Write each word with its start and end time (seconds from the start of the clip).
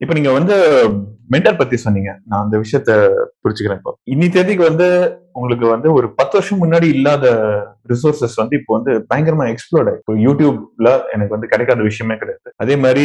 இப்ப 0.00 0.12
நீங்க 0.14 0.30
வந்து 0.32 0.56
மென்டர் 1.30 1.58
பத்தி 1.58 1.76
சொன்னீங்க. 1.76 2.10
நான் 2.24 2.44
அந்த 2.44 2.56
விஷயத்த 2.58 2.90
புரிச்சுக்கிறேன் 3.44 3.80
இப்போ. 3.80 3.92
இன்னி 4.14 4.26
தேதிக்கு 4.36 4.64
வந்து 4.70 4.88
உங்களுக்கு 5.38 5.66
வந்து 5.72 5.88
ஒரு 5.98 6.06
பத்து 6.18 6.34
வருஷம் 6.38 6.60
முன்னாடி 6.62 6.86
இல்லாத 6.94 7.26
ரிசோர்சஸ் 7.90 8.34
வந்து 8.40 8.54
இப்போ 8.60 8.72
வந்து 8.76 8.92
பயங்கரமா 9.10 9.44
எக்ஸ்ப்ளோர்ட் 9.52 9.88
ஆயிருக்கு. 9.90 10.14
யூடியூப்ல 10.26 10.88
எனக்கு 11.14 11.34
வந்து 11.36 11.50
கிடைக்காத 11.52 11.80
விஷயமே 11.88 12.16
கிடையாது. 12.22 12.50
அதே 12.62 12.74
மாதிரி 12.84 13.04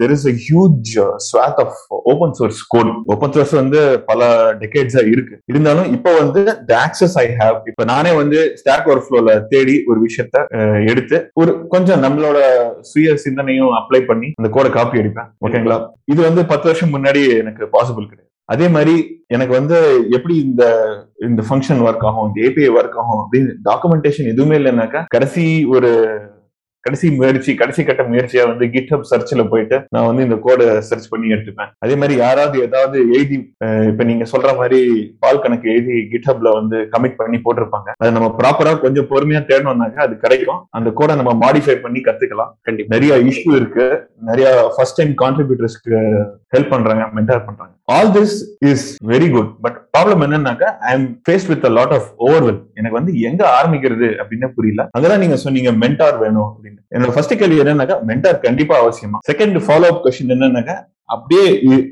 there 0.00 0.12
is 0.16 0.26
a 0.32 0.34
huge 0.44 0.92
swath 1.28 1.60
of 1.64 1.78
open 2.12 2.34
source 2.38 2.60
code 2.74 2.92
open 3.14 3.34
source 3.36 3.54
வந்து 3.60 3.80
பல 4.10 4.20
டெக்கேட்ஸா 4.62 5.02
இருக்கு. 5.12 5.34
இருந்தாலும் 5.52 5.88
இப்போ 5.96 6.12
வந்து 6.22 6.42
த 6.70 6.72
ஆக்சஸ் 6.86 7.16
ஐ 7.24 7.26
ஹேவ் 7.40 7.58
இப்போ 7.72 7.84
நானே 7.92 8.12
வந்து 8.20 8.40
ஸ்டாக் 8.60 8.88
ஒர்க் 8.92 9.06
ஃப்ளோல 9.08 9.36
தேடி 9.54 9.76
ஒரு 9.92 10.00
விஷயத்த 10.06 10.44
எடுத்து 10.92 11.18
ஒரு 11.42 11.54
கொஞ்சம் 11.74 12.02
நம்மளோட 12.06 12.38
சுய 12.92 13.16
சிந்தனையும் 13.26 13.72
அப்ளை 13.80 14.02
பண்ணி 14.10 14.30
அந்த 14.40 14.50
கோடை 14.56 14.72
காப்பி 14.78 15.02
அடிப்பேன். 15.02 15.30
ஓகேங்களா 15.46 15.78
இது 16.14 16.20
வந்து 16.28 16.44
பத்து 16.52 16.68
வருஷம் 16.70 16.94
முன்னாடி 16.96 17.22
எனக்கு 17.42 17.64
பாசிபிள் 17.76 18.10
கிடையாது. 18.10 18.21
அதே 18.52 18.66
மாதிரி 18.68 18.94
எனக்கு 19.28 19.52
வந்து 19.54 19.76
எப்படி 20.12 20.34
இந்த 20.44 20.64
இந்த 21.24 21.40
ஃபங்க்ஷன் 21.42 21.82
ஒர்க் 21.84 22.06
ஆகும் 22.08 22.26
இந்த 22.28 22.38
ஏபிஐ 22.48 22.70
ஒர்க் 22.74 22.98
ஆகும் 23.02 23.20
அப்படின்னு 23.20 23.52
டாக்குமெண்டேஷன் 23.68 24.30
எதுவுமே 24.32 24.56
இல்லைனாக்கா 24.60 25.02
கடைசி 25.08 25.44
ஒரு 25.68 25.90
கடைசி 26.86 27.10
முயற்சி 27.10 27.54
கடைசி 27.54 27.84
கட்ட 27.84 28.02
முயற்சியா 28.02 28.44
வந்து 28.50 28.66
கிட்ஹப் 28.74 29.08
சர்ச்ல 29.10 29.48
போயிட்டு 29.48 29.76
நான் 29.88 30.06
வந்து 30.06 30.22
இந்த 30.22 30.36
கோடை 30.36 30.80
சர்ச் 30.80 31.08
பண்ணி 31.08 31.34
எடுத்துப்பேன். 31.34 31.70
அதே 31.78 31.94
மாதிரி 31.94 32.14
யாராவது 32.18 32.60
ஏதாவது 32.60 32.98
எழுதி 33.16 33.38
இப்ப 33.90 34.04
நீங்க 34.04 34.24
சொல்ற 34.32 34.56
மாதிரி 34.56 34.80
பால் 35.18 35.40
கணக்கு 35.40 35.70
எழுதி 35.70 35.98
கிட்ஹப்ல 36.12 36.52
வந்து 36.58 36.88
கமிட் 36.94 37.18
பண்ணி 37.20 37.40
போட்டிருப்பாங்க. 37.44 37.90
அதை 37.96 38.12
நம்ம 38.12 38.34
ப்ராப்பரா 38.38 38.80
கொஞ்சம் 38.80 39.08
பொறுமையா 39.10 39.42
தேடணும்னாக்கா 39.50 40.06
அது 40.06 40.16
கிடைக்கும். 40.16 40.66
அந்த 40.70 40.90
கோடை 40.90 41.16
நம்ம 41.16 41.34
மாடிஃபை 41.44 41.76
பண்ணி 41.76 42.00
கத்துக்கலாம். 42.00 42.52
கண்டிப்பா. 42.62 42.96
நிறைய 42.96 43.22
இஷ்யூ 43.30 43.54
இருக்கு. 43.56 44.08
நிறைய 44.20 44.72
ஃபர்ஸ்ட் 44.76 45.00
டைம் 45.02 45.14
கான்ட்ரிபியூட்டர்ஸ்க்கு 45.22 45.96
ஹெல்ப் 46.56 46.72
பண்றாங்க 46.74 47.04
மென்டர் 47.14 47.46
பண்றாங்க. 47.46 47.72
All 47.84 48.12
this 48.18 48.36
is 48.72 48.86
very 49.06 49.30
good 49.36 49.52
but 49.60 49.78
problem 49.94 50.22
என்னன்னாக்கா 50.26 50.68
I 50.80 50.92
am 50.92 51.08
face 51.24 51.46
with 51.48 51.64
lot 51.78 51.94
of 51.96 52.06
overwhelm 52.26 52.60
எனக்கு 52.74 52.96
வந்து 52.98 53.12
எங்க 53.20 53.42
ஆரம்பிக்கிறது 53.58 54.06
அப்படின்னு 54.20 54.48
புரியல. 54.54 54.82
அங்கதான் 54.96 55.18
நீங்க 55.18 55.36
சொன்னீங்க 55.36 55.70
மென்டார் 55.82 56.16
வேணும் 56.18 56.46
அப்படின்னு. 56.46 56.80
என்னோட 56.94 57.10
ஃபர்ஸ்ட் 57.14 57.34
கேள்வி 57.38 57.60
என்னன்னாக்கா 57.60 57.96
மென்டார் 58.10 58.38
கண்டிப்பா 58.40 58.76
அவசியமா. 58.84 59.18
செகண்ட் 59.30 59.58
ஃபாலோ 59.66 59.88
அப் 59.92 60.00
கொஸ்டின் 60.06 60.34
என்னன்னாக்கா 60.36 60.76
அப்படியே 61.14 61.46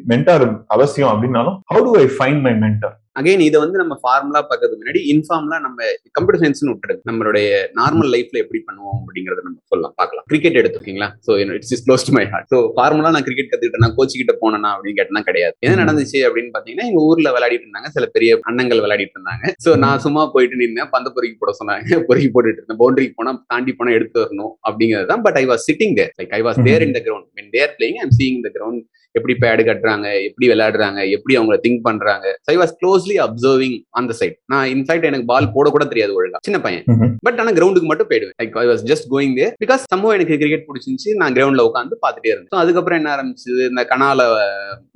மென்டார் 0.08 0.44
அவசியம் 0.66 1.11
அப்படின்னாலும் 1.12 1.56
how 1.72 1.83
to 1.89 1.92
I 1.98 2.06
find 2.16 2.41
my 2.41 2.52
mentor 2.64 2.97
again 3.20 3.46
இதை 3.48 3.58
வந்து 3.64 3.78
நம்ம 3.82 3.94
ஃபார்முலா 4.02 4.40
பார்க்கறதுக்கு 4.50 4.82
முன்னாடி 4.82 5.00
இன்ஃபார்ம்லா 5.12 5.58
நம்ம 5.66 5.78
கம்ப்யூட்டர் 6.16 6.42
சயின்ஸ்னு 6.42 6.72
விட்டுடுங்க 6.72 7.08
நம்மளுடைய 7.10 7.48
நார்மல் 7.80 8.10
லைஃப்ல 8.14 8.38
எப்படி 8.44 8.60
பண்ணுவோம் 8.68 8.98
அப்படிங்கறத 9.00 9.42
நம்ம 9.46 9.58
சொல்லலாம் 9.72 9.94
பார்க்கலாம். 10.00 10.24
Cricket 10.30 10.58
எடுத்துக்கீங்களா? 10.60 11.08
So 11.27 11.30
it's 11.58 11.72
is 11.77 11.84
close 11.86 12.06
to 12.08 12.14
my 12.18 12.24
heart 12.32 12.48
so 12.52 12.58
formula 12.77 13.10
நான் 13.16 13.27
கிரிக்கெட் 13.28 13.50
கத்துக்கிட்டேன் 13.52 13.84
நான் 13.86 13.96
கோச் 13.98 14.16
கிட்ட 14.20 14.34
போனேனா 14.42 14.70
அப்படின்னு 14.74 14.98
கேட்டனா 15.00 15.22
கிடையாது. 15.28 15.54
என்ன 15.66 15.77
நடந்துச்சு 15.82 16.18
அப்படின்னு 16.28 16.52
பாத்தீங்கன்னா 16.56 16.86
எங்க 16.90 17.02
ஊர்ல 17.08 17.32
விளையாடிட்டு 17.36 17.66
இருந்தாங்க. 17.68 17.90
சில 17.96 18.06
பெரிய 18.16 18.38
அண்ணங்கள் 18.50 18.82
விளையாடிட்டு 18.84 19.16
இருந்தாங்க. 19.18 19.44
ஸோ 19.66 19.72
நான் 19.84 20.02
சும்மா 20.06 20.24
போயிட்டு 20.36 20.60
நின்னேன். 20.62 20.90
பந்து 20.94 21.12
பொறுக்கி 21.16 21.36
போட 21.42 21.55
சொன்னாங்க. 21.60 21.78
பொறுக்கி 22.10 22.30
போட்டுட்டு 22.36 22.60
இருந்தேன். 22.60 22.80
பவுண்டரிக்கு 22.82 23.18
போனா 23.20 23.34
தாண்டி 23.55 23.74
போனா 23.80 23.92
எடுத்து 23.98 24.18
வரணும் 24.24 24.52
அப்படிங்கிறது 24.68 25.08
தான். 25.12 25.24
But 25.27 25.38
I 25.42 25.44
was 25.52 25.66
sitting 25.70 25.94
there 26.00 26.12
like 26.20 26.34
I 26.38 26.42
was 26.48 26.60
there 26.68 26.84
in 26.86 26.96
the 26.98 27.02
ground 27.06 27.28
when 27.40 27.52
they're 27.56 27.72
playing 27.78 28.00
I'm 28.05 28.14
seeing 28.20 28.40
the 28.46 28.50
ground 28.56 28.82
எப்படி 29.19 29.34
பேடு 29.42 29.62
கட்டுறாங்க 29.69 30.06
எப்படி 30.28 30.47
விளையாடுறாங்க 30.53 31.00
எப்படி 31.16 31.34
அவங்க 31.39 31.55
திங்க் 31.64 31.83
பண்றாங்க. 31.89 32.27
ஐ 32.53 32.56
வாஸ் 32.62 32.75
க்ளோஸ்லி 32.80 33.17
அப்சர்விங் 33.27 33.77
அந்த 34.00 34.12
சைட் 34.20 34.36
நான் 34.52 34.67
இன்ஃபேக்ட் 34.75 35.06
எனக்கு 35.11 35.27
பால் 35.33 35.50
போட 35.56 35.69
கூட 35.77 35.84
தெரியாது 35.92 36.12
ஒழுங்கா. 36.19 36.41
சின்ன 36.48 36.61
பையன். 36.67 36.84
பட் 37.27 37.41
ஆனா 37.42 37.52
கிரவுண்டுக்கு 37.58 37.89
மட்டும் 37.91 38.11
போயிடுவேன். 38.11 38.36
Like 38.42 38.58
I 38.64 38.67
was 38.72 38.84
just 38.91 39.08
going 39.14 39.34
there 39.41 39.55
because 39.64 39.83
சம்பவம் 39.94 40.17
எனக்கு 40.19 40.39
கிரிக்கெட் 40.42 40.67
பிடிச்சிருந்துச்சு. 40.69 41.12
நான் 41.22 41.34
கிரவுண்ட்ல 41.39 41.64
உட்காந்து 41.70 41.98
பார்த்துட்டே 42.05 42.33
இருந்தேன். 42.33 42.52
So 42.55 42.61
அதுக்கப்புறம் 42.64 43.00
என்ன 43.00 43.11
ஆரம்பிச்சது? 43.17 43.62
இந்த 43.72 43.84
கனால 43.92 44.28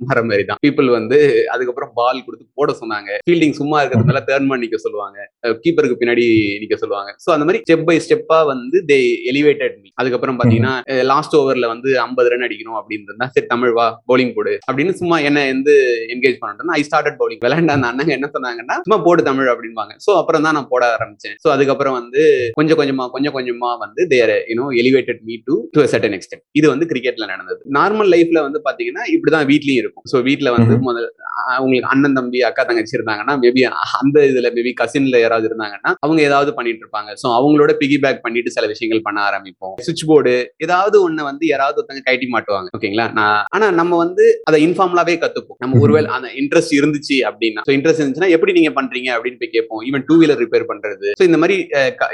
மர 0.09 0.23
மாதிரி 0.29 0.45
தான். 0.49 0.61
பீப்புள் 0.65 0.89
வந்து 0.97 1.19
அதுக்கப்புறம் 1.55 1.91
பால் 1.99 2.23
கொடுத்து 2.27 2.45
போட 2.59 2.71
சொன்னாங்க. 2.81 3.11
ஃபீல்டிங் 3.27 3.57
சும்மா 3.59 3.79
இருக்கிறது 3.81 4.09
மேல 4.11 4.21
டேர்ன் 4.31 4.49
பண்ணி 4.51 4.63
நிக்க 4.65 4.79
சொல்லுவாங்க 4.85 5.17
கீப்பருக்கு 5.65 5.99
பின்னாடி 6.01 6.25
நிக்க 6.63 6.75
சொல்லுவாங்க. 6.83 7.11
ஸோ 7.25 7.29
அந்த 7.35 7.45
மாதிரி 7.47 7.61
ஸ்டெப் 7.65 7.85
பை 7.89 7.97
ஸ்டெப்பா 8.05 8.39
வந்து 8.53 8.77
தே 8.91 8.99
எலிவேட்டட் 9.33 9.75
மீ 9.83 9.89
அதுக்கப்புறம் 10.01 10.39
பாத்தீங்கன்னா 10.39 10.73
லாஸ்ட் 11.11 11.37
ஓவர்ல 11.41 11.67
வந்து 11.73 11.89
ஐம்பது 12.07 12.29
ரன் 12.33 12.45
அடிக்கணும் 12.47 12.79
அப்படின்னு 12.79 13.09
இருந்தா 13.11 13.27
சரி 13.35 13.47
தமிழ் 13.53 13.73
வா. 13.79 13.87
Bowling 14.09 14.31
போடு 14.37 14.53
அப்படின்னு 14.67 14.93
சும்மா 15.01 15.17
என்ன 15.27 15.39
வந்து 15.51 15.75
என்கேஜ் 16.13 16.37
பண்ணிட்டேன் 16.41 16.73
ஐ 16.79 16.81
ஸ்டார்டட் 16.89 17.17
bowling. 17.21 17.39
விளையாண்ட 17.45 17.73
அந்த 17.77 17.87
அண்ணங்க 17.91 18.11
என்ன 18.17 18.29
சொன்னாங்கன்னா 18.35 18.77
சும்மா 18.85 18.99
போடு 19.07 19.21
தமிழ் 19.29 19.51
அப்படின்பாங்க. 19.53 19.93
சோ 20.05 20.11
அப்புறம் 20.21 20.45
தான் 20.47 20.55
நான் 20.57 20.69
போட 20.73 20.83
ஆரம்பிச்சேன். 20.97 21.35
சோ 21.43 21.49
அதுக்கப்புறம் 21.55 21.97
வந்து 21.99 22.23
கொஞ்சம் 22.59 22.79
கொஞ்சமா 22.81 23.05
கொஞ்சம் 23.15 23.35
கொஞ்சமா 23.37 23.71
வந்து 23.83 24.01
there 24.13 24.35
you know 24.51 24.67
elevated 24.83 25.21
me 25.29 25.37
to 25.47 25.57
to 25.75 25.87
certain 25.93 26.17
extent 26.19 26.43
இது 26.61 26.67
வந்து 26.73 26.87
கிரிக்கெட்ல 26.91 27.27
நடந்தது. 27.33 27.61
நார்மல் 27.79 28.11
லைஃப்ல 28.15 28.41
வந்து 28.47 28.61
பாத்தீங்கன்னா 28.67 29.05
இப்படிதான் 29.15 29.47
வீட்லயும் 29.51 29.81
இருக்கும். 29.83 30.05
சோ 30.13 30.23
வீட்ல 30.29 30.51
வந்து 30.57 30.75
முதல் 30.87 31.09
உங்களுக்கு 31.63 31.89
அண்ணன் 31.93 32.17
தம்பி 32.17 32.39
அக்கா 32.49 32.63
தங்கச்சி 32.67 32.93
இருந்தாங்கன்னா 32.97 33.33
மேபி 33.43 33.61
அந்த 33.99 34.17
இதுல 34.31 34.47
மேபி 34.57 34.71
கசின்ல 34.81 35.19
யாராவது 35.23 35.47
இருந்தாங்கன்னா 35.49 35.91
அவங்க 36.05 36.19
ஏதாவது 36.29 36.51
பண்ணிட்டு 36.57 36.81
இருப்பாங்க. 36.83 37.09
சோ 37.21 37.27
அவங்களோட 37.39 37.71
பிகி 37.81 37.97
பேக் 38.03 38.23
பண்ணிட்டு 38.25 38.53
சில 38.55 38.65
விஷயங்கள் 38.73 39.03
பண்ண 39.07 39.19
ஆரம்பிப்போம். 39.29 39.75
சுவிட்ச் 39.85 40.05
போர்டு 40.09 40.35
ஏதாவது 40.65 40.95
ஒண்ணு 41.07 41.23
வந்து 41.29 41.45
யாராவது 41.51 41.79
ஒருத்தங்க 41.79 42.03
கைட்டி 42.07 42.27
மாட்டுவாங்க. 42.35 42.69
ஓகேங்களா? 42.77 43.07
நான் 43.19 43.41
ஆனா 43.55 43.67
நம்ம 43.79 43.94
வந்து 44.03 44.25
அதை 44.49 44.59
இன்ஃபார்ம்லாவே 44.67 45.15
கத்துப்போம். 45.23 45.59
நம்ம 45.63 45.79
ஒருவேளை 45.85 46.09
அந்த 46.17 46.29
இன்ட்ரெஸ்ட் 46.41 46.75
இருந்துச்சு 46.79 47.17
அப்படின்னா. 47.29 47.63
இன்ட்ரெஸ்ட் 47.77 48.01
இருந்துச்சுன்னா 48.01 48.31
எப்படி 48.37 48.53
நீங்க 48.59 48.71
பண்றீங்க 48.79 49.09
அப்படின்னு 49.17 49.39
போய் 49.41 49.53
கேட்போம். 49.55 49.81
ஈவன் 49.89 50.05
டூ 50.09 50.17
வீலர் 50.21 50.41
ரிப்பேர் 50.43 50.67
பண்றது. 50.71 51.07
ஸோ 51.19 51.25
இந்த 51.29 51.39
மாதிரி 51.43 51.57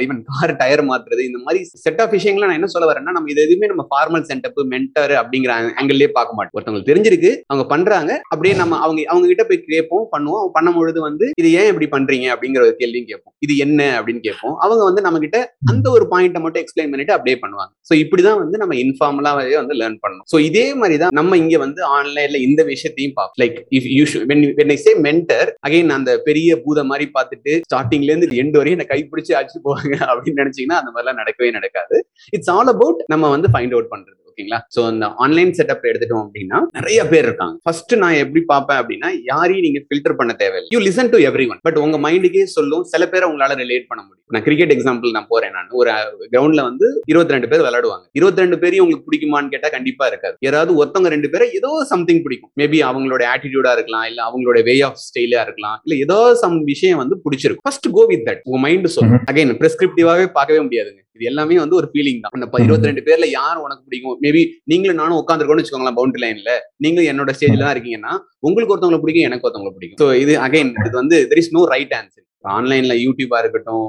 ஈவன் 0.06 0.22
கார் 0.32 0.56
டயர் 0.62 0.84
மாத்துறது 0.92 1.22
இந்த 1.30 1.42
மாதிரி 1.46 1.62
செட் 1.86 2.02
ஆஃப் 2.04 2.16
விஷயங்களை 2.18 2.46
நான் 2.48 2.60
என்ன 2.60 2.70
சொல்ல 2.76 2.88
வரேன்னா 2.92 3.16
நம்ம 3.18 3.32
இது 3.34 3.46
எதுவுமே 3.48 3.70
நம்ம 3.74 3.86
ஃபார்மல் 3.92 4.28
சென்டப் 4.32 4.60
மென்டர் 4.74 5.14
அப்படிங்கிற 5.22 5.54
ஆங்கிள்லயே 5.82 6.10
பார்க்க 6.18 6.38
மாட்டோம். 6.38 6.56
ஒருத்தவங்களுக்கு 6.58 6.92
தெரிஞ்சிருக்கு 6.92 7.32
அவங்க 7.52 7.66
பண்றாங்க 7.74 8.12
அப்படியே 8.34 8.56
நம்ம 8.62 8.80
அவங்க 8.86 9.00
அவங்க 9.12 9.28
கிட்ட 9.32 9.44
போய் 9.50 9.64
கேட்போம் 9.70 10.06
பண்ணுவோம். 10.14 10.40
அவங்க 10.42 10.54
பண்ணும் 10.58 10.78
பொழுது 10.80 11.00
வந்து 11.08 11.26
இது 11.42 11.50
ஏன் 11.62 11.70
இப்படி 11.72 11.88
பண்றீங்க? 11.96 12.28
அப்படிங்கிற 12.34 12.62
ஒரு 12.68 12.76
கேள்வியும் 12.82 13.10
கேட்போம். 13.12 13.34
இது 13.46 13.54
என்ன 13.66 13.82
அப்படின்னு 13.98 14.22
கேட்போம். 14.28 14.56
அவங்க 14.66 14.82
வந்து 14.90 15.02
நம்ம 15.06 15.20
கிட்ட 15.26 15.38
அந்த 15.72 15.88
ஒரு 15.96 16.06
பாயிண்ட்டை 16.14 16.42
மட்டும் 16.44 16.62
எக்ஸ்பிளைன் 16.64 16.92
பண்ணிட்டு 16.94 17.16
அப்படியே 17.16 17.38
பண்ணுவாங்க. 17.44 17.72
ஸோ 17.90 17.94
இப்படிதான் 18.04 18.40
வந்து 18.44 18.58
நம்ம 18.62 18.76
இன்ஃபார்மலாவே 18.84 19.56
வந்து 19.62 19.76
லேர்ன் 19.82 19.98
பண்ணணும். 20.04 20.26
ஸோ 20.32 20.40
இதே 20.50 20.66
மாதிரி 20.82 20.98
தான் 21.04 21.16
நம்ம 21.20 21.38
இங்க 21.44 21.56
வந்து 21.64 21.71
ஆன்லைன்ல 21.80 22.42
இந்த 22.42 22.64
விஷயத்தையும் 22.64 23.14
பார்ப்போம் 23.14 23.42
like 23.44 23.58
if 23.70 23.90
you 23.98 24.04
when 24.32 24.70
I 24.70 24.76
say 24.76 24.94
mentor 25.02 25.52
again 25.68 25.90
அந்த 25.90 26.18
பெரிய 26.18 26.62
பூத 26.64 26.84
மாதிரி 26.84 27.10
பார்த்துட்டு 27.20 27.60
ஸ்டார்டிங்ல 27.68 28.12
இருந்து 28.14 28.28
எண்டு 28.44 28.58
வரையும் 28.58 28.80
என்ன 28.80 28.90
கைப்பிடிச்சு 28.94 29.34
அடிச்சு 29.40 29.60
போவாங்க 29.64 29.94
அப்படின்னு 30.12 30.42
நினைச்சீங்கன்னா 30.44 30.80
அந்த 30.82 30.92
மாதிரிலாம் 30.94 31.22
நடக்கவே 31.22 31.52
நடக்காது. 31.52 32.08
இட்ஸ் 32.30 32.50
ஆல் 32.50 32.68
அபவுட் 32.68 33.04
நம்ம 33.08 33.30
வந்து 33.30 33.48
ஃபைண்ட் 33.50 33.72
அவுட் 33.72 33.92
பண்றது. 33.96 34.21
ஓகேங்களா? 34.32 34.60
சோ 34.76 34.82
இந்த 34.94 35.06
ஆன்லைன் 35.16 35.54
செட்டப் 35.60 35.88
எடுத்துட்டோம் 35.92 36.24
அப்படின்னா 36.26 36.60
நிறைய 36.72 37.06
பேர் 37.06 37.24
இருக்காங்க. 37.24 37.58
ஃபர்ஸ்ட் 37.64 37.94
நான் 37.96 38.14
எப்படி 38.14 38.44
பார்ப்பேன் 38.46 38.80
அப்படின்னா 38.82 39.10
யாரையும் 39.24 39.66
நீங்க 39.68 39.80
ஃபில்டர் 39.88 40.18
பண்ண 40.20 40.34
தேவையில்லை. 40.34 40.70
You 40.76 40.80
listen 40.88 41.10
to 41.10 41.18
everyone 41.50 41.62
but 41.62 41.78
உங்க 41.78 41.98
மைண்டுக்கே 42.10 42.44
சொல்லும் 42.44 42.84
சில 42.84 43.08
பேரை 43.08 43.30
உங்களால 43.32 43.56
ரிலேட் 43.64 43.88
பண்ண 43.88 44.02
முடியும். 44.04 44.20
நான் 44.28 44.44
கிரிக்கெட் 44.44 44.74
எக்ஸாம்பிள் 44.78 45.12
நான் 45.12 45.30
போறேன் 45.30 45.52
நான். 45.52 45.70
ஒரு 45.72 45.92
கிரவுண்ட்ல 46.34 46.62
வந்து 46.62 47.02
இருபத்தி 47.06 47.34
ரெண்டு 47.34 47.48
பேர் 47.48 47.62
விளையாடுவாங்க. 47.62 48.06
இருபத்தி 48.12 48.42
ரெண்டு 48.42 48.60
பேரையும் 48.60 48.84
உங்களுக்கு 48.86 49.08
பிடிக்குமான்னு 49.10 49.50
கேட்டா 49.50 49.70
கண்டிப்பா 49.70 50.08
இருக்காது. 50.08 50.36
யாராவது 50.40 50.76
ஒருத்தவங்க 50.82 51.08
ரெண்டு 51.08 51.30
பேரை 51.30 51.52
ஏதோ 51.52 51.84
சம்திங் 51.84 52.22
பிடிக்கும். 52.22 52.52
மேபி 52.62 52.80
அவங்களோட 52.92 53.24
ஆட்டிடியூடா 53.34 53.72
இருக்கலாம் 53.72 54.04
இல்ல 54.04 54.22
அவங்களோட 54.30 54.64
வே 54.64 54.82
ஆஃப் 54.82 55.02
ஸ்டைலா 55.08 55.42
இருக்கலாம் 55.42 55.80
இல்ல 55.84 56.00
ஏதோ 56.00 56.36
சம் 56.36 56.64
விஷயம் 56.64 56.98
வந்து 56.98 57.22
பிடிச்சிருக்கும். 57.26 57.66
ஃபர்ஸ்ட் 57.68 57.90
கோ 57.92 58.06
வித் 58.06 58.28
தட் 58.30 58.42
உங்க 58.44 58.60
மைண்ட் 58.68 58.88
சொல்லும். 58.88 59.24
அகைன் 59.32 59.58
பிரிஸ்கிரிப்டிவாவே 59.62 60.26
பார்க்கவே 60.26 60.60
முடியாதுங்க. 60.60 61.00
இது 61.16 61.26
எல்லாமே 61.26 61.56
வந்து 61.56 61.76
ஒரு 61.76 61.88
ஃபீலிங் 61.94 62.20
தான். 62.20 62.32
அந்த 62.32 62.64
இருபத்தி 62.64 62.88
ரெண்டு 62.90 63.02
பேர்ல 63.08 63.26
யார் 63.30 63.58
உனக்கு 63.58 63.84
பிடிக்கும்? 63.88 64.18
மேபி 64.22 64.42
நீங்களும் 64.72 65.02
நானும் 65.02 65.20
உட்காந்துருக்கோம்னு 65.22 65.64
வச்சுக்கோங்களேன் 65.64 66.00
பவுண்டரி 66.00 66.24
லைன்ல 66.26 66.54
நீங்களும் 66.86 67.12
என்னோட 67.12 67.34
ஸ்டேஜ்ல 67.38 67.64
தான் 67.64 67.76
இருக்கீங்கன்னா 67.76 68.14
உங்களுக்கு 68.48 68.74
ஒருத்தவங்களை 68.74 69.02
பிடிக்கும் 69.04 69.30
எனக்கு 69.30 69.48
ஒருத்தவங்களை 69.48 69.76
பிடிக்கும். 69.78 70.02
ஸோ 70.02 70.08
இது 70.24 70.36
அகைன் 70.48 70.74
இது 70.82 70.98
வந்து 71.02 71.20
there 71.32 71.42
is 71.42 71.56
no 71.58 71.64
right 71.74 71.96
answer 72.00 72.26
ஆன்லைன்ல 72.44 72.94
யூடியூபா 73.04 73.38
இருக்கட்டும் 73.42 73.84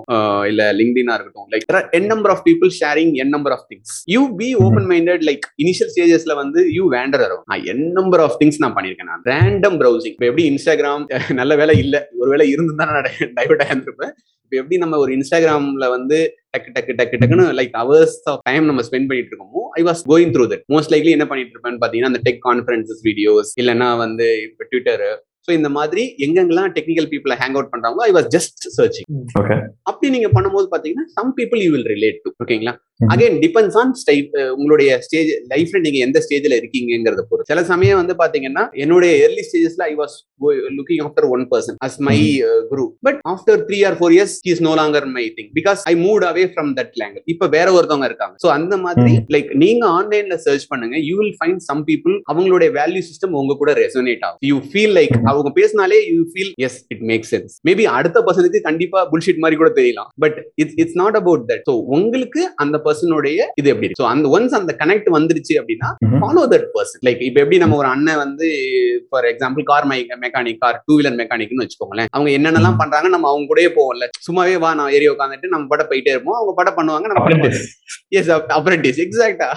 இல்ல 0.51 0.63
லிங்க்டினா 0.79 1.15
இருக்கட்டும் 1.17 1.47
like 1.53 1.65
an 1.99 2.09
number 2.11 2.33
of 2.33 2.43
people 2.49 2.71
sharing 2.79 3.13
an 3.23 3.33
number 3.35 3.55
of 3.57 3.65
things 3.71 3.95
you 4.15 4.23
be 4.41 4.49
open 4.65 4.89
minded 4.91 5.23
like 5.29 5.47
initial 5.63 5.91
ஸ்டேஜஸ்ல 5.93 6.35
வந்து 6.41 6.61
யூ 6.77 6.85
வேண்டர் 6.97 7.25
வரும் 7.25 7.43
நான் 7.51 7.65
என் 7.73 7.87
நம்பர் 7.99 8.23
ஆஃப் 8.27 8.37
திங்ஸ் 8.41 8.61
நான் 8.65 8.77
பண்ணிருக்கேன் 8.77 9.11
நான் 9.13 9.25
ரேண்டம் 9.33 9.79
ப்ரௌசிங் 9.83 10.15
இப்போ 10.15 10.29
எப்படி 10.31 10.45
இன்ஸ்டாகிராம் 10.51 11.07
நல்ல 11.41 11.53
வேலை 11.61 11.77
இல்ல. 11.85 11.97
ஒருவேளை 12.21 12.47
இருந்திருந்தா 12.53 12.87
நான் 12.91 13.09
டைவர்ட் 13.39 13.65
ஆயிருந்திருப்பேன். 13.67 14.13
இப்போ 14.45 14.57
எப்படி 14.61 14.79
நம்ம 14.83 14.99
ஒரு 15.05 15.13
இன்ஸ்டாகிராம்ல 15.17 15.89
வந்து 15.97 16.19
டக்கு 16.55 16.71
டக்கு 16.73 16.93
டக்கு 16.93 17.19
டக்குன்னு 17.21 17.45
லைக் 17.59 17.75
ஹவர்ஸ் 17.77 18.17
ஆஃப் 18.31 18.41
டைம் 18.49 18.65
நம்ம 18.67 18.81
ஸ்பெண்ட் 18.83 19.09
பண்ணிட்டு 19.09 19.31
இருக்கோமோ 19.33 19.63
I 19.79 19.83
was 19.83 20.01
going 20.09 20.33
through 20.35 20.45
that 20.47 20.65
most 20.69 20.91
likely 20.95 21.13
என்ன 21.13 21.27
பண்ணிட்டு 21.31 21.55
இருப்பேன்னு 21.55 21.81
பாத்தீங்கன்னா 21.83 22.11
அந்த 22.13 22.21
டெக் 22.27 22.41
கான்ஃபரன்சஸ் 22.49 23.01
வீடியோஸ் 23.09 23.53
இல்லைன்னா 23.63 23.89
வந்து 23.97 24.27
இப்போ 24.41 24.65
ட்விட்டர் 24.69 25.05
ஸோ 25.47 25.51
இந்த 25.59 25.69
மாதிரி 25.79 26.03
எங்கெங்கெல்லாம் 26.27 26.71
டெக்னிக்கல் 26.79 27.09
பீப்புளை 27.13 27.37
ஹேங் 27.43 27.57
அவுட் 27.59 27.73
பண்றாங்களோ 27.75 28.05
ஐ 28.09 28.13
வாஸ் 28.19 28.29
ஜஸ்ட் 28.37 28.65
சர்ச்சிங் 28.79 29.09
அப்படி 29.91 30.09
நீங்க 30.17 30.31
பண்ணும்போது 30.37 30.67
பாத்தீங்கன்னா 30.75 31.07
some 31.19 31.31
people 31.41 31.63
you 31.67 31.71
will 31.75 31.91
relate 31.95 32.19
to 32.25 32.31
ஓகேங்களா. 32.45 32.75
அகைன் 33.13 33.37
டிபெண்ட்ஸ் 33.45 33.77
ஆன் 33.81 33.93
ஸ்டைல் 34.01 34.27
உங்களுடைய 34.57 34.91
ஸ்டேஜ் 35.07 35.31
லைஃப்ல 35.53 35.79
நீங்க 35.87 35.99
எந்த 36.07 36.19
ஸ்டேஜ்ல 36.25 36.55
இருக்கீங்கிறத 36.61 37.23
பொறுத்து. 37.31 37.51
சில 37.53 37.63
சமயம் 37.71 37.99
வந்து 38.01 38.15
பாத்தீங்கன்னா 38.21 38.65
என்னுடைய 38.83 39.13
early 39.25 39.43
ஸ்டேஜஸ்ல 39.49 39.83
I 39.93 39.95
was 40.03 40.15
looking 40.77 41.03
after 41.07 41.27
one 41.35 41.45
person 41.53 41.79
as 41.87 41.99
my 42.09 42.17
guru. 42.71 42.85
But 43.07 43.19
after 43.33 43.59
three 43.69 43.79
or 43.89 43.97
four 44.01 44.15
years 44.17 44.37
is 44.53 44.63
no 44.69 44.75
longer 44.81 45.09
my 45.17 45.25
thing 45.39 45.51
because 45.59 45.83
I 45.93 45.95
moved 46.05 46.27
away 46.31 46.45
from 46.53 46.71
that 46.79 46.95
language 47.03 47.33
இப்ப 47.35 47.49
வேற 47.57 47.67
ஒருத்தவங்க 47.79 48.09
இருக்காங்க. 48.11 48.37
சோ 48.45 48.51
அந்த 48.59 48.77
மாதிரி 48.87 49.15
லைக் 49.37 49.51
நீங்க 49.65 49.85
ஆன்லைன்ல 49.99 50.39
சர்ச் 50.47 50.69
பண்ணுங்க. 50.73 50.97
You 51.09 51.17
will 51.23 51.35
find 51.41 51.65
some 51.71 51.83
people 51.91 52.17
அவங்களுடைய 52.33 52.71
வேல்யூ 52.79 53.03
சிஸ்டம் 53.11 53.37
உங்க 53.43 53.57
கூட 53.63 53.73
ரெசனேட் 53.83 54.25
ஆகும். 54.29 54.41
You 54.51 54.59
feel 54.71 54.97
like. 55.01 55.17
அவங்க 55.33 55.53
பேசினாலே 55.59 55.99
you 56.13 56.23
feel 56.33 56.53
as 56.67 56.79
it 56.95 57.05
make 57.11 57.27
sense 57.33 57.55
maybe 57.69 57.87
அடுத்த 57.97 58.25
பர்சனுக்கு 58.29 58.61
கண்டிப்பா 58.69 59.01
புல்ஷிட் 59.13 59.43
மாதிரி 59.45 59.59
கூட 59.63 59.71
தெரியலாம். 59.81 60.11
But 60.25 60.39
it's 60.63 60.77
it's 60.83 60.99
not 61.03 61.19
about 61.23 61.45
that 61.51 61.65
so 61.69 61.75
உங்களுக்கு 61.99 62.43
அந்த 62.65 62.77
பர்சனுடைய 62.87 63.39
இது 63.63 63.71
எப்படி 63.75 63.91
ஸோ 64.01 64.07
அந்த 64.13 64.29
ஒன்ஸ் 64.37 64.57
அந்த 64.61 64.75
கனெக்ட் 64.83 65.11
வந்துருச்சு 65.19 65.57
அப்படின்னா 65.61 65.91
ஃபாலோ 66.23 66.45
தட் 66.55 66.69
பர்சன் 66.77 67.03
லைக் 67.09 67.23
இப்போ 67.29 67.41
எப்படி 67.45 67.59
நம்ம 67.65 67.77
ஒரு 67.83 67.91
அண்ணன் 67.95 68.21
வந்து 68.25 68.49
for 69.11 69.29
example 69.33 69.65
car 69.71 69.89
mechanic 70.25 70.61
car 70.65 70.79
two 70.87 70.95
wheeler 70.99 71.17
மெக்கானிக்னு 71.21 71.65
வச்சுக்கோங்களேன். 71.65 72.09
அவங்க 72.17 72.31
என்னென்னலாம் 72.39 72.79
பண்றாங்க 72.83 73.09
நம்ம 73.15 73.29
அவங்க 73.33 73.47
கூடயே 73.51 73.71
போவோம்ல. 73.79 74.07
சும்மாவே 74.27 74.57
வா 74.65 74.71
நான் 74.81 74.93
ஏறி 74.97 75.07
உட்காந்துட்டு 75.15 75.53
நம்ம 75.55 75.67
பட 75.73 75.83
போயிட்டே 75.91 76.13
இருப்போம். 76.15 76.39
அவங்க 76.41 76.53
படம் 76.61 76.77
பண்ணுவாங்க 76.79 77.07
நம்ம 77.13 77.23
படம். 77.27 77.59
எஸ் 78.19 78.31
அப்ரெண்டிஸ் 78.59 78.99
எக்ஸாக்டா 79.05 79.49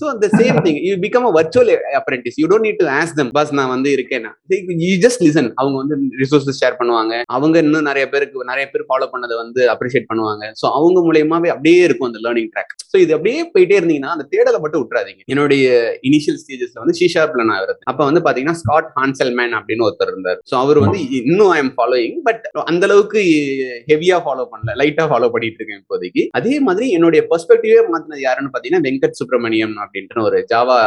ஸோ 0.00 0.04
அந்த 0.12 0.26
same 0.38 0.58
thing 0.66 0.80
you 0.88 0.94
become 1.04 1.26
a 1.30 1.32
virtual 1.38 1.70
apprentice 2.00 2.38
you 2.40 2.46
don't 2.52 2.66
need 2.68 2.80
to 2.82 2.88
ask 2.98 3.14
them 3.18 3.32
bus 3.38 3.52
நான் 3.58 3.72
வந்து 3.74 3.90
இருக்கேன்? 3.96 4.28
ஜஸ்ட் 5.04 5.22
லிசன் 5.26 5.50
அவங்க 5.60 5.76
வந்து 5.82 5.94
ரிசோர்ஸஸ் 6.22 6.60
ஷேர் 6.62 6.78
பண்ணுவாங்க. 6.80 7.14
அவங்க 7.36 7.56
இன்னும் 7.64 7.88
நிறைய 7.90 8.04
பேருக்கு 8.12 8.50
நிறைய 8.52 8.64
பேர் 8.72 8.86
ஃபாலோ 8.90 9.06
பண்ணதை 9.14 9.36
வந்து 9.42 9.60
அப்ரிஷியேட் 9.74 10.08
பண்ணுவாங்க. 10.10 10.44
ஸோ 10.60 10.66
அவங்க 10.78 10.98
மூலியமாவே 11.08 11.50
அப்படியே 11.54 11.82
இருக்கும் 11.88 12.08
அந்த 12.10 12.20
லேர்னிங் 12.26 12.50
ட்ராக் 12.54 12.72
ஸோ 12.92 12.98
இது 13.04 13.12
அப்படியே 13.16 13.42
போயிட்டே 13.52 13.76
இருந்தீங்கன்னா 13.80 14.12
அந்த 14.16 14.24
தேடலை 14.32 14.58
மட்டும் 14.62 14.80
விட்டுறாதீங்க. 14.82 15.22
என்னுடைய 15.32 15.66
இனிஷியல் 16.08 16.38
ஸ்டேஜஸ்ல 16.42 16.80
வந்து 16.82 16.96
ஷீஷார்ப்ல 17.00 17.46
நான் 17.50 17.60
வருது 17.64 17.80
அப்ப 17.90 18.00
வந்து 18.08 18.22
பாத்தீங்கன்னா 18.26 18.58
ஸ்காட் 18.62 18.90
ஹான்செல்மேன் 18.98 19.54
அப்படின்னு 19.58 19.86
ஒருத்தர் 19.88 20.12
இருந்தார். 20.12 20.38
ஸோ 20.50 20.56
அவர் 20.62 20.80
வந்து 20.84 20.98
இன்னும் 21.20 21.52
ஐ 21.56 21.58
எம் 21.64 21.72
ஃபாலோயிங் 21.78 22.18
பட் 22.28 22.44
அந்த 22.72 22.82
அளவுக்கு 22.88 23.22
ஹெவியா 23.90 24.18
ஃபாலோ 24.26 24.44
பண்ணல. 24.52 24.76
லைட்டா 24.82 25.06
ஃபாலோ 25.12 25.30
பண்ணிட்டு 25.36 25.60
இருக்கேன் 25.60 25.80
இப்போதைக்கு. 25.82 26.24
அதே 26.40 26.54
மாதிரி 26.68 26.88
என்னுடைய 26.98 27.22
பெர்ஸ்பெக்டிவே 27.30 27.80
மாத்தினது 27.92 28.22
யாருன்னு 28.26 28.52
பாத்தீங்கன்னா 28.54 28.84
வெங்கட் 28.88 29.18
சுப்பிரமணியம் 29.20 29.76
அப்படின்ற 29.84 30.20
ஒரு 30.28 30.40
ஜாவா 30.52 30.78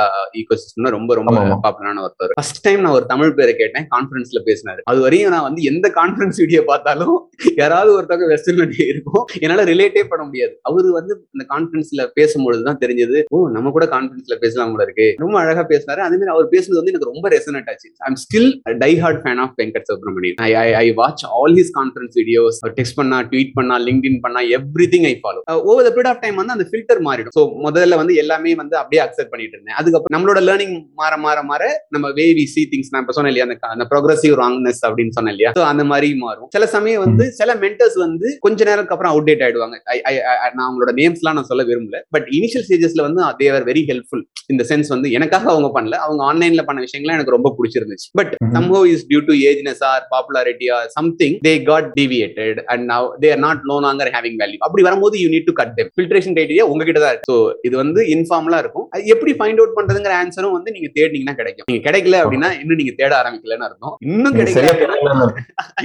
ஈகோ 0.41 0.57
சிஸ்டம்ல 0.63 0.91
ரொம்ப 0.97 1.11
ரொம்ப. 1.21 1.33
பாப்புலரான 1.65 2.01
ஒருத்தர். 2.05 2.33
ஃபர்ஸ்ட் 2.37 2.61
டைம் 2.65 2.81
நான் 2.85 2.95
ஒரு 2.99 3.05
தமிழ் 3.11 3.35
பேரை 3.39 3.53
கேட்டேன். 3.61 3.85
கான்ஃபரன்ஸ்ல 4.05 4.39
பேசினாரு. 4.47 4.81
அது 4.91 4.99
வரையும் 5.05 5.33
நான் 5.35 5.45
வந்து 5.47 5.61
எந்த 5.71 5.87
கான்ஃபரன்ஸ் 5.99 6.39
வீடியோ 6.43 6.61
பார்த்தாலும் 6.71 7.15
யாராவது 7.61 7.89
ஒருத்தவங்க 7.97 8.27
வெஸ்டர்ன் 8.33 8.73
இருக்கும். 8.91 9.23
என்னால 9.43 9.63
ரிலேட்டே 9.71 10.03
பண்ண 10.11 10.23
முடியாது. 10.29 10.53
அவரு 10.69 10.87
வந்து 10.97 11.13
அந்த 11.35 11.45
கான்ஃபரன்ஸ்ல 11.53 12.03
பேசும்பொழுது 12.17 12.63
தான் 12.69 12.79
தெரிஞ்சது 12.83 13.17
ஓ 13.35 13.39
நம்ம 13.55 13.71
கூட 13.77 13.85
கான்ஃபரன்ஸ்ல 13.95 14.35
பேசலாம் 14.43 14.73
கூட 14.75 14.83
இருக்கு. 14.87 15.07
ரொம்ப 15.23 15.35
அழகா 15.43 15.63
பேசினாரு. 15.73 16.01
அதே 16.07 16.17
மாதிரி 16.19 16.33
அவர் 16.35 16.49
பேசுனது 16.55 16.79
வந்து 16.81 16.93
எனக்கு 16.93 17.11
ரொம்ப 17.11 17.29
ரெசனட் 17.35 17.69
ஆச்சு. 17.73 17.89
I'm 18.07 18.19
still 18.25 18.49
die 18.83 18.91
hard 19.03 19.21
fan 19.25 19.41
of 19.45 19.55
Venkat 19.61 19.87
Subramanian 19.91 20.41
I 20.47 20.51
I 20.65 20.67
I 20.83 20.85
watch 21.01 21.25
all 21.39 21.55
his 21.59 21.73
conference 21.79 22.15
videos 22.21 22.59
our 22.63 22.75
text 22.79 22.97
பண்ணா 23.01 23.19
ட்வீட் 23.31 23.53
பண்ணா 23.59 23.77
லிங்க்டின் 23.87 24.19
பண்ணா 24.27 24.43
everything 24.95 25.07
I 25.11 25.15
follow 25.23 25.41
over 25.71 25.87
the 25.89 25.93
period 25.97 26.11
of 26.13 26.21
time 26.25 26.39
வந்து 26.41 26.55
அந்த 26.57 26.67
ஃபில்டர் 26.71 27.01
மாறிடும். 27.09 27.35
ஸோ 27.39 27.43
முதல்ல 27.67 27.99
வந்து 28.03 28.15
எல்லாமே 28.23 28.53
வந்து 28.63 28.77
அப்படியே 28.81 29.03
அக்செப்ட் 29.07 29.33
பண்ணிட்டு 29.33 29.55
இருந்தேன். 29.57 29.77
அதுக்கப்புறம் 29.81 30.15
நம்மளோட 30.17 30.39
லேர்னிங் 30.49 30.75
மாற 31.01 31.13
மாற 31.25 31.37
மாற 31.51 31.63
நம்ம 31.95 32.07
வே 32.19 32.27
வி 32.37 32.45
சி 32.53 32.61
திங்ஸ் 32.71 32.91
நான் 32.93 33.03
இப்போ 33.03 33.15
சொன்னேன் 33.17 33.31
இல்லையா 33.33 33.47
அந்த 33.75 33.85
ப்ரோக்ரஸிவ் 33.95 34.41
ராங்னஸ் 34.43 34.85
அப்படின்னு 34.87 35.09
சொன்னேன் 35.09 35.35
இல்லையா? 35.35 35.51
அந்த 35.51 35.83
மாதிரி 35.83 36.15
மாறும். 36.15 36.47
சில 36.49 36.67
சமயம் 36.67 37.03
வந்து 37.03 37.31
சில 37.31 37.55
மென்டர்ஸ் 37.55 37.95
வந்து 37.95 38.37
கொஞ்ச 38.39 38.63
நேரத்துக்கு 38.63 38.95
அப்புறம் 38.95 39.13
அவுடேட் 39.15 39.43
ஆயிடுவாங்க. 39.43 39.79
I- 39.83 40.01
I- 40.01 40.21
I- 40.21 40.51
நான் 40.53 40.73
அவங்களோட 40.73 40.89
நேம்ஸ்லாம் 40.89 41.33
நான் 41.33 41.43
சொல்ல 41.43 41.63
விரும்பல. 41.63 42.01
பட் 42.09 42.27
இனிஷியல் 42.31 42.63
ஸ்டேஜஸ்ல 42.69 43.01
வந்து 43.01 43.23
தே 43.23 43.53
ஆர் 43.53 43.63
வெரி 43.63 43.83
ஹெல்ப்ஃபுல் 43.87 44.23
இந்த 44.47 44.65
சென்ஸ் 44.69 44.87
வந்து 44.87 45.11
எனக்காக 45.11 45.51
அவங்க 45.51 45.81
பண்ணல. 45.81 45.93
அவங்க 45.93 46.23
ஆன்லைன்ல 46.23 46.63
பண்ண 46.63 46.81
விஷயங்கள்லாம் 46.81 47.13
எனக்கு 47.13 47.31
ரொம்ப 47.31 47.55
பிடிச்சிருந்துச்சு. 47.57 48.09
But 48.11 48.35
Mhm. 48.45 48.55
somehow 48.55 48.87
is 48.89 48.99
due 49.09 49.25
to 49.25 49.33
ageness 49.33 49.89
or 49.89 49.99
popularity 50.11 50.67
or 50.69 50.79
something 51.01 51.37
they 51.47 51.61
got 51.61 51.91
deviated 52.01 52.63
and 52.63 52.89
now 52.89 53.09
they 53.21 53.27
are 53.27 53.43
not 53.43 53.59
no 53.67 53.83
longer 53.83 54.09
having 54.11 54.35
value. 54.37 54.57
அப்படி 54.57 54.83
வரும்போது 54.83 55.19
you 55.19 55.29
need 55.29 55.43
to 55.51 55.65
cut 55.65 55.73
them. 55.75 55.89
Filtration 56.01 56.37
criteria 56.37 56.61
உங்ககிட்ட 56.61 56.99
தான் 56.99 57.09
இருக்கு. 57.09 57.33
ஸோ 57.33 57.53
இது 57.61 57.75
வந்து 57.77 58.03
இன்ஃபார்மலா 58.03 58.57
இருக்கும். 58.57 58.89
எப்படி 59.03 59.33
find 59.33 59.59
out 59.59 59.73
பண்றதுங்கிற 59.75 60.13
ஆன்சரும் 60.23 60.51
வந்து 60.51 60.71
நீங்க 60.71 60.89
தேடினீங்கன்னா 60.95 61.33
கிடைக்கும். 61.33 61.65
நீங்க 61.71 61.91
கிடைக்கல 61.91 62.23
அப்படின்னா 62.23 62.59
இன்னும் 62.59 62.75
நீங்க 62.75 62.93
தேட 62.95 63.21
ஆரம்பிக்கலன்னு 63.21 63.63
அர்த்தம். 63.63 63.84
இன்னும் 64.07 64.35
நீங்க 64.37 64.51
சரியா 64.57 64.73
கிடைக்கல 64.81 65.25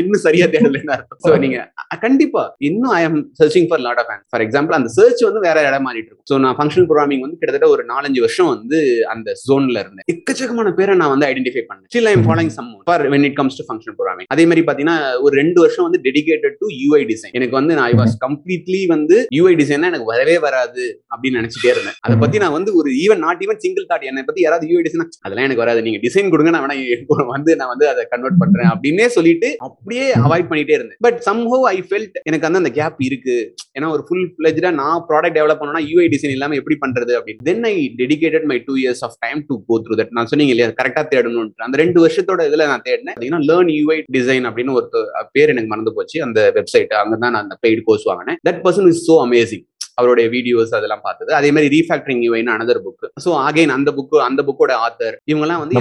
இன்னும் 0.02 0.22
சரியா 0.26 0.46
தேடலன்னு 0.54 0.94
அர்த்தம். 0.96 1.20
ஸோ 1.26 1.32
நீங்க 1.44 1.58
கண்டிப்பா 2.04 2.42
இன்னும் 2.68 2.92
I 2.98 3.00
am 3.08 3.18
searching 3.40 3.68
for 3.70 3.82
lot 3.86 4.00
of 4.02 4.10
for 4.32 4.44
example 4.46 4.76
அந்த 4.78 4.90
சர்ச் 4.96 5.22
வந்து 5.28 5.42
வேற 5.46 5.56
இடம் 5.68 5.86
மாறிட்டு 5.88 6.10
இருக்கும். 6.10 6.28
ஸோ 6.30 6.38
நான் 6.44 6.56
ஃபங்க்ஷனல் 6.58 6.88
ப்ரோக்ராமிங் 6.90 7.22
வந்து 7.26 7.38
கிட்டத்தட்ட 7.40 7.68
ஒரு 7.74 7.84
நாலஞ்சு 7.92 8.22
வருஷம் 8.26 8.50
வந்து 8.54 8.78
அந்த 9.14 9.34
ஜோன்ல 9.46 9.78
இருந்தேன். 9.84 10.06
எக்கச்சக்கமான 10.14 10.72
பேரை 10.80 10.94
நான் 11.02 11.12
வந்து 11.14 11.28
ஐடென்டிஃபை 11.30 11.64
பண்ணேன். 11.70 11.88
Still 11.92 12.10
I 12.12 12.14
am 12.18 12.26
following 12.28 12.54
some 12.58 12.70
for 12.88 13.04
when 13.14 13.26
it 13.30 13.36
comes 13.40 13.58
to 13.60 13.66
function 13.70 13.96
programming 13.98 14.30
அதே 14.36 14.46
மாதிரி 14.50 14.64
பாத்தீங்கன்னா 14.70 14.98
ஒரு 15.26 15.34
ரெண்டு 15.42 15.58
வருஷம் 15.64 15.86
வந்து 15.88 16.00
டெடிகேட்டட் 16.08 16.56
டு 16.62 16.68
யூஐ 16.82 17.02
டிசைன் 17.12 17.34
எனக்கு 17.40 17.56
வந்து 17.60 17.72
நான் 17.78 17.88
ஐ 17.92 17.96
வாஸ் 18.02 18.16
கம்ப்ளீட்லி 18.26 18.82
வந்து 18.94 19.18
யூஐ 19.38 19.54
டிசைன் 19.62 19.88
எனக்கு 19.90 20.10
வரவே 20.12 20.36
வராது 20.46 20.84
அப்படின்னு 21.12 21.38
நினைச்சிட்டே 21.40 21.70
இருந்தேன். 21.74 21.96
அதை 22.06 22.16
பத்தி 22.24 22.36
நான் 22.44 22.56
வந்து 22.58 22.70
ஒரு 22.80 22.90
even 23.04 23.22
not 23.26 23.42
even 23.46 23.60
single 23.64 23.86
thought 23.90 24.08
என்னை 24.10 24.24
பத்தி 24.28 24.40
யாராவது 24.46 24.68
யூஐ 24.72 24.82
டிசைன் 24.86 25.04
அதெல்லாம் 25.26 25.46
எனக்கு 25.48 25.64
வராது. 25.64 25.80
நீங்க 25.86 26.00
டிசைன் 26.06 26.32
கொடுங்க 26.34 26.50
நான் 26.54 26.64
வேணா 26.66 26.76
வந்து 27.34 27.52
நான் 27.60 27.70
வந்து 27.72 27.86
அதை 27.92 28.04
கன்வெர்ட் 28.12 28.38
பண்றேன் 28.42 28.70
அப்படின்னே 28.72 29.06
சொல்லிட்டு 29.16 29.48
அப்படியே 29.68 30.06
அவாய்ட் 30.26 30.48
பண்ணிட்டே 30.50 30.76
இருந்தேன். 30.78 30.98
பட் 31.06 31.18
சம்ஹோ 31.28 31.58
ஐ 31.74 31.76
ஃபெல்ட் 31.88 32.16
எனக்கு 32.28 32.46
வந்து 32.48 32.62
அந்த 32.62 32.72
கேப் 32.78 33.00
இருக்கு. 33.08 33.36
ஏன்னா 33.76 33.88
ஒரு 33.96 34.02
ஃபுல் 34.08 34.26
ஃபிளஜ்டா 34.36 34.72
நான் 34.80 35.04
ப்ராடக்ட் 35.10 35.38
டெவலப் 35.38 35.60
பண்ணணும்னா 35.60 35.84
யூஐ 35.90 36.06
டிசைன் 36.14 36.34
இல்லாம 36.36 36.56
எப்படி 36.60 36.78
பண்றது 36.84 37.14
அப்படின்னு. 37.18 37.46
Then 37.50 37.64
I 37.72 37.74
dedicated 38.02 38.46
my 38.52 38.58
two 38.68 38.76
years 38.82 39.02
of 39.08 39.16
time 39.26 39.40
to 39.50 39.56
go 39.70 39.78
through 39.86 39.96
that 40.00 40.14
நான் 40.18 40.30
சொன்னீங்க 40.32 40.54
இல்லையா 40.56 40.76
கரெக்டா 40.82 41.04
தேடணும் 41.14 41.48
அந்த 41.68 41.82
ரெண்டு 41.84 41.98
வருஷத்தோட 42.06 42.48
இதுல 42.50 42.66
நான் 42.72 42.86
தேடினேன். 42.88 43.14
பார்த்தீங்கன்னா 43.14 43.42
லேர்ன் 43.50 43.72
யூஐ 43.78 43.98
டிசைன் 44.18 44.46
அப்படின்னு 44.50 44.76
ஒரு 44.80 44.88
பேர் 45.36 45.52
எனக்கு 45.54 45.72
மறந்து 45.74 45.94
போச்சு. 45.98 46.16
அந்த 46.28 46.40
வெப்சைட் 46.58 46.94
அங்க 47.02 47.16
தான் 47.24 47.34
நான் 47.36 47.44
அந்த 47.46 47.58
பெய்டு 47.66 47.82
கோர்ஸ் 47.88 48.08
வாங்கினேன். 48.10 48.40
That 48.48 48.62
person 48.66 48.88
is 48.92 49.04
so 49.10 49.16
amazing 49.26 49.64
அவருடைய 50.00 50.26
வீடியோஸ் 50.36 50.74
அதெல்லாம் 50.78 51.04
பார்த்தது. 51.06 51.30
அதே 51.34 51.50
மாதிரி 51.50 51.70
ரீஃபேக்டரிங் 51.76 52.24
யூஐன்னு 52.26 52.54
அனதர் 52.56 52.82
புக் 52.86 53.06
ஸோ 53.24 53.32
அகைன் 53.46 53.74
அந்த 53.76 53.90
புக் 53.90 54.16
அந்த 54.28 54.42
புக்கோட 54.48 54.72
ஆத்தர் 54.86 55.16
இவங்கெல்லாம் 55.32 55.62
வந்து 55.62 55.76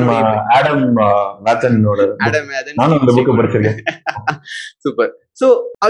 அந்த 2.99 3.11
புக் 3.17 3.33
படிச்சிருக்கேன். 3.39 3.79
சூப்பர் 4.83 5.11
சோ 5.41 5.47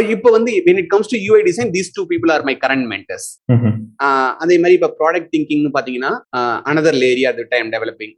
இப்போ 0.09 0.29
வந்து 0.29 0.51
when 0.65 0.77
it 0.77 0.87
comes 0.89 1.07
to 1.07 1.17
UI 1.29 1.39
design 1.43 1.69
these 1.71 1.89
two 1.91 2.05
people 2.05 2.29
are 2.31 2.41
my 2.43 2.55
current 2.55 2.83
mentors. 2.85 3.25
ம்ஹும். 3.53 3.75
ஆஹ் 4.03 4.33
அதே 4.39 4.55
மாதிரி 4.57 4.75
இப்போ 4.77 4.89
ப்ராடக்ட் 4.99 5.31
திங்கிங்னு 5.33 5.71
பார்த்தீங்கன்னா 5.75 6.11
அனதர் 6.65 6.97
ஏரியா 7.09 7.29
அது 7.29 7.43
டைம் 7.47 7.69
டெவலப்பிங் 7.73 8.13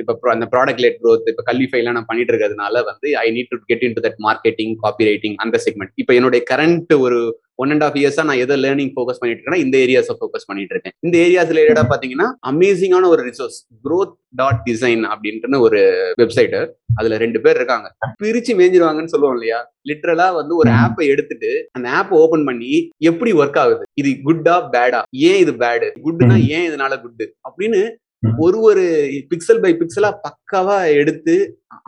இப்போ 0.00 0.14
pro- 0.20 0.32
அந்த 0.32 0.46
ப்ராடக்ட் 0.52 0.82
லெட் 0.84 0.98
க்ரோத் 1.00 1.30
இப்போ 1.32 1.42
கல்வி 1.42 1.68
ஃபைலாம் 1.70 1.96
நான் 1.98 2.08
பண்ணிட்டு 2.08 2.32
இருக்கிறதுனால 2.32 2.82
வந்து 2.82 3.08
I 3.18 3.26
need 3.30 3.50
to 3.50 3.58
get 3.64 3.84
into 3.98 4.02
that 4.08 4.20
marketing 4.28 4.74
copywriting 5.04 5.36
அந்த 5.36 5.58
செக்மெண்ட் 5.66 5.94
இப்போ 5.94 6.14
என்னுடைய 6.14 6.42
கரண்ட் 6.52 6.94
ஒரு 6.98 7.20
ஒன் 7.56 7.70
அண்ட் 7.70 7.82
ஆஃப் 7.82 7.94
இயர்ஸா 7.94 8.24
நான் 8.24 8.36
எதை 8.36 8.56
லேர்னிங் 8.62 8.90
ஃபோக்கஸ் 8.96 9.20
பண்ணிட்டு 9.20 9.42
இருக்கேன்னா 9.42 9.60
இந்த 9.64 9.76
ஏரியாஸை 9.78 10.14
ஃபோக்கஸ் 10.18 10.46
பண்ணிட்டு 10.46 10.74
இருக்கேன். 10.74 10.94
இந்த 11.00 11.16
ஏரியாஸ் 11.18 11.52
ரிலேட்டடா 11.52 11.84
பாத்தீங்கன்னா 11.92 12.26
அமேசிங்கான 12.50 13.08
ஒரு 13.08 13.22
ரிசோர்ஸ் 13.28 13.58
growth 13.86 14.12
டாட் 14.30 14.60
டிசைன் 14.70 15.02
அப்படின்ட்டு 15.12 15.60
ஒரு 15.60 15.80
வெப்சைட் 16.22 16.56
அதுல 16.94 17.16
ரெண்டு 17.16 17.40
பேர் 17.40 17.56
இருக்காங்க. 17.56 17.86
பிரிச்சு 18.24 18.52
மேஞ்சிருவாங்கன்னு 18.60 19.12
சொல்லுவோம் 19.14 19.32
இல்லையா? 19.32 19.72
லிட்டரலா 19.88 20.34
வந்து 20.34 20.56
ஒரு. 20.56 20.70
ஆப்பை 20.70 21.04
எடுத்துட்டு 21.06 21.68
அந்த 21.72 21.90
ஆப் 21.90 22.14
ஓபன் 22.14 22.44
பண்ணி 22.44 22.90
எப்படி 22.98 23.32
ஒர்க் 23.32 23.58
ஆகுது? 23.58 23.84
இது 23.94 24.10
குட்டா 24.24 24.56
பேடா 24.74 25.02
ஏன் 25.10 25.38
இது 25.38 25.52
பேடு 25.52 25.88
குட்னா. 26.06 26.36
ஏன் 26.48 26.66
இதனால 26.70 27.00
குட் 27.00 27.24
அப்படின்னு. 27.48 27.82
ஒரு 28.38 28.60
ஒரு 28.60 28.84
பிக்சல் 29.30 29.60
பை 29.60 29.76
பிக்சலா 29.80 30.10
பக்காவா 30.24 30.92
எடுத்து 30.94 31.34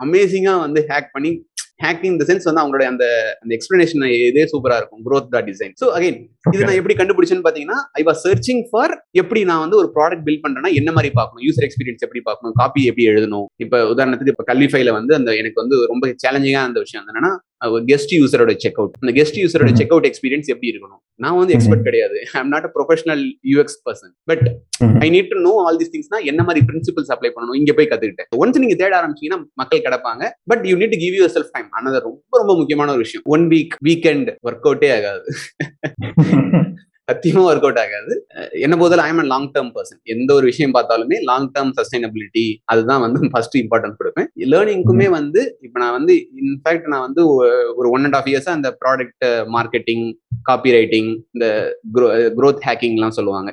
அமேசிங்கா 0.03 0.59
வந்து 0.59 0.85
ஹேக் 0.89 1.09
பண்ணி 1.11 1.31
ஹேக்கிங் 1.79 2.13
இந்த 2.13 2.25
சென்ஸ் 2.29 2.47
வந்து 2.47 2.61
அவங்களுடைய 2.61 2.87
அந்த 2.87 3.05
அந்த 3.41 3.51
எக்ஸ்பிளனேஷன் 3.57 4.03
இதே 4.29 4.43
சூப்பரா 4.43 4.77
இருக்கும் 4.77 5.01
growth 5.03 5.27
dot 5.29 5.47
design 5.49 5.73
so 5.81 5.87
again 5.97 6.17
இது 6.53 6.63
நான் 6.63 6.79
எப்படி 6.79 6.95
கண்டுபிடிச்சேன்னு 6.95 7.45
பாத்தீங்கன்னா 7.47 7.79
ஐ 7.93 8.03
வாஸ் 8.03 8.21
சர்ச்சிங் 8.25 8.63
ஃபார் 8.69 8.93
எப்படி 9.13 9.43
நான் 9.43 9.59
வந்து 9.59 9.77
ஒரு 9.77 9.89
ப்ராடக்ட் 9.95 10.25
பில்ட் 10.27 10.43
பண்றேன்னா 10.45 10.71
என்ன 10.73 10.91
மாதிரி 10.91 11.11
பார்க்கணும் 11.13 11.45
யூசர் 11.47 11.67
எக்ஸ்பீரியன்ஸ் 11.67 12.05
எப்படி 12.07 12.21
பார்க்கணும் 12.21 12.55
காப்பி 12.61 12.83
எப்படி 12.85 13.05
எழுதணும். 13.11 13.47
இப்ப 13.57 13.83
உதாரணத்துக்கு 13.93 14.33
இப்ப 14.35 14.43
கல்வி 14.43 14.67
ஃபைல 14.67 14.91
வந்து 14.91 15.15
அந்த 15.15 15.31
எனக்கு 15.35 15.61
வந்து 15.63 15.77
ரொம்ப 15.85 16.13
சேலஞ்சிங்கா 16.25 16.63
அந்த 16.63 16.79
விஷயம் 16.79 17.03
என்னன்னா 17.03 17.31
கெஸ்ட் 17.65 18.11
யூசரோட 18.11 18.55
செக் 18.55 18.79
அவுட் 18.79 18.93
அந்த 18.99 19.21
கெஸ்ட் 19.21 19.35
யூசரோட. 19.35 19.73
செக் 19.73 19.91
அவுட் 19.91 20.05
எக்ஸ்பீரியன்ஸ் 20.05 20.45
எப்படி 20.45 20.69
இருக்கணும்? 20.69 21.11
நான் 21.15 21.37
வந்து 21.37 21.53
எக்ஸ்பர்ட் 21.53 21.83
கிடையாது. 21.83 22.23
I 22.33 22.41
am 22.41 22.47
not 22.47 22.63
a 22.63 22.71
professional 22.73 23.23
UX 23.53 23.79
person 23.89 24.13
but. 24.23 24.55
I 24.99 25.09
need 25.09 25.27
to 25.29 25.39
know 25.39 25.63
all 25.65 25.77
this 25.77 25.95
திங்ஸ்னா 25.95 26.25
என்ன 26.25 26.43
மாதிரி 26.43 26.65
பிரின்சிபல்ஸ் 26.65 27.11
அப்ளை 27.11 27.31
பண்ணணும்? 27.35 27.55
இங்க 27.55 27.73
போய் 27.73 27.87
கத்துக்கிட்டேன். 27.87 28.37
ஒன்ஸ் 28.37 28.59
நீங்க 28.59 28.75
தேட 28.75 29.01
ஆரம்பிச்சீங்கன்னா 29.01 29.43
மக்கள் 29.53 29.81
கிடப்பாங்க. 29.81 30.29
But 30.43 30.65
you 30.65 30.77
need 30.77 30.97
give 30.97 31.13
yourself 31.31 31.49
time 31.51 31.67
another 31.81 31.99
ரொம்ப 31.99 32.21
ரொம்ப 32.29 32.55
முக்கியமான 32.55 32.89
ஒரு 32.89 32.99
விஷயம். 32.99 33.23
ஒன் 33.25 33.47
வீக் 33.47 33.75
வீக்கெண்ட் 33.85 34.35
ஒர்க் 34.49 34.63
அவுட்டே 34.63 34.95
ஆகாது. 34.95 35.33
சத்தியமா 37.09 37.43
ஒர்க் 37.49 37.65
அவுட் 37.67 37.81
ஆகாது. 37.83 38.13
என்ன 38.65 38.75
போதில் 38.81 39.03
ஐம் 39.05 39.21
லாங் 39.33 39.49
டேர்ம் 39.55 39.71
பர்சன் 39.75 39.99
எந்த 40.13 40.29
ஒரு 40.37 40.45
விஷயம் 40.51 40.73
பார்த்தாலுமே 40.77 41.17
லாங் 41.29 41.49
டேர்ம் 41.55 41.73
சஸ்டைனபிலிட்டி 41.79 42.45
அதுதான் 42.73 43.03
வந்து 43.05 43.29
ஃபர்ஸ்ட் 43.33 43.57
இம்பார்ட்டன்ஸ் 43.63 43.99
கொடுப்பேன். 44.01 44.27
லேர்னிங்க்குமே 44.53 45.07
வந்து 45.19 45.41
இப்போ 45.67 45.77
நான் 45.83 45.95
வந்து 45.99 46.15
இன்ஃபேக்ட் 46.43 46.89
நான் 46.93 47.05
வந்து 47.07 47.23
ஒரு 47.79 47.89
ஒன் 47.95 48.05
அண்ட் 48.07 48.17
ஆஃப் 48.19 48.29
இயர்ஸா 48.33 48.53
அந்த 48.57 48.71
ப்ராடக்ட் 48.83 49.27
மார்க்கெட்டிங் 49.57 50.05
காப்பி 50.47 50.69
ரைட்டிங் 50.77 51.09
இந்த 51.35 51.47
க்ரோத் 52.39 52.61
ஹேக்கிங்லாம் 52.67 53.17
சொல்லுவாங்க. 53.17 53.49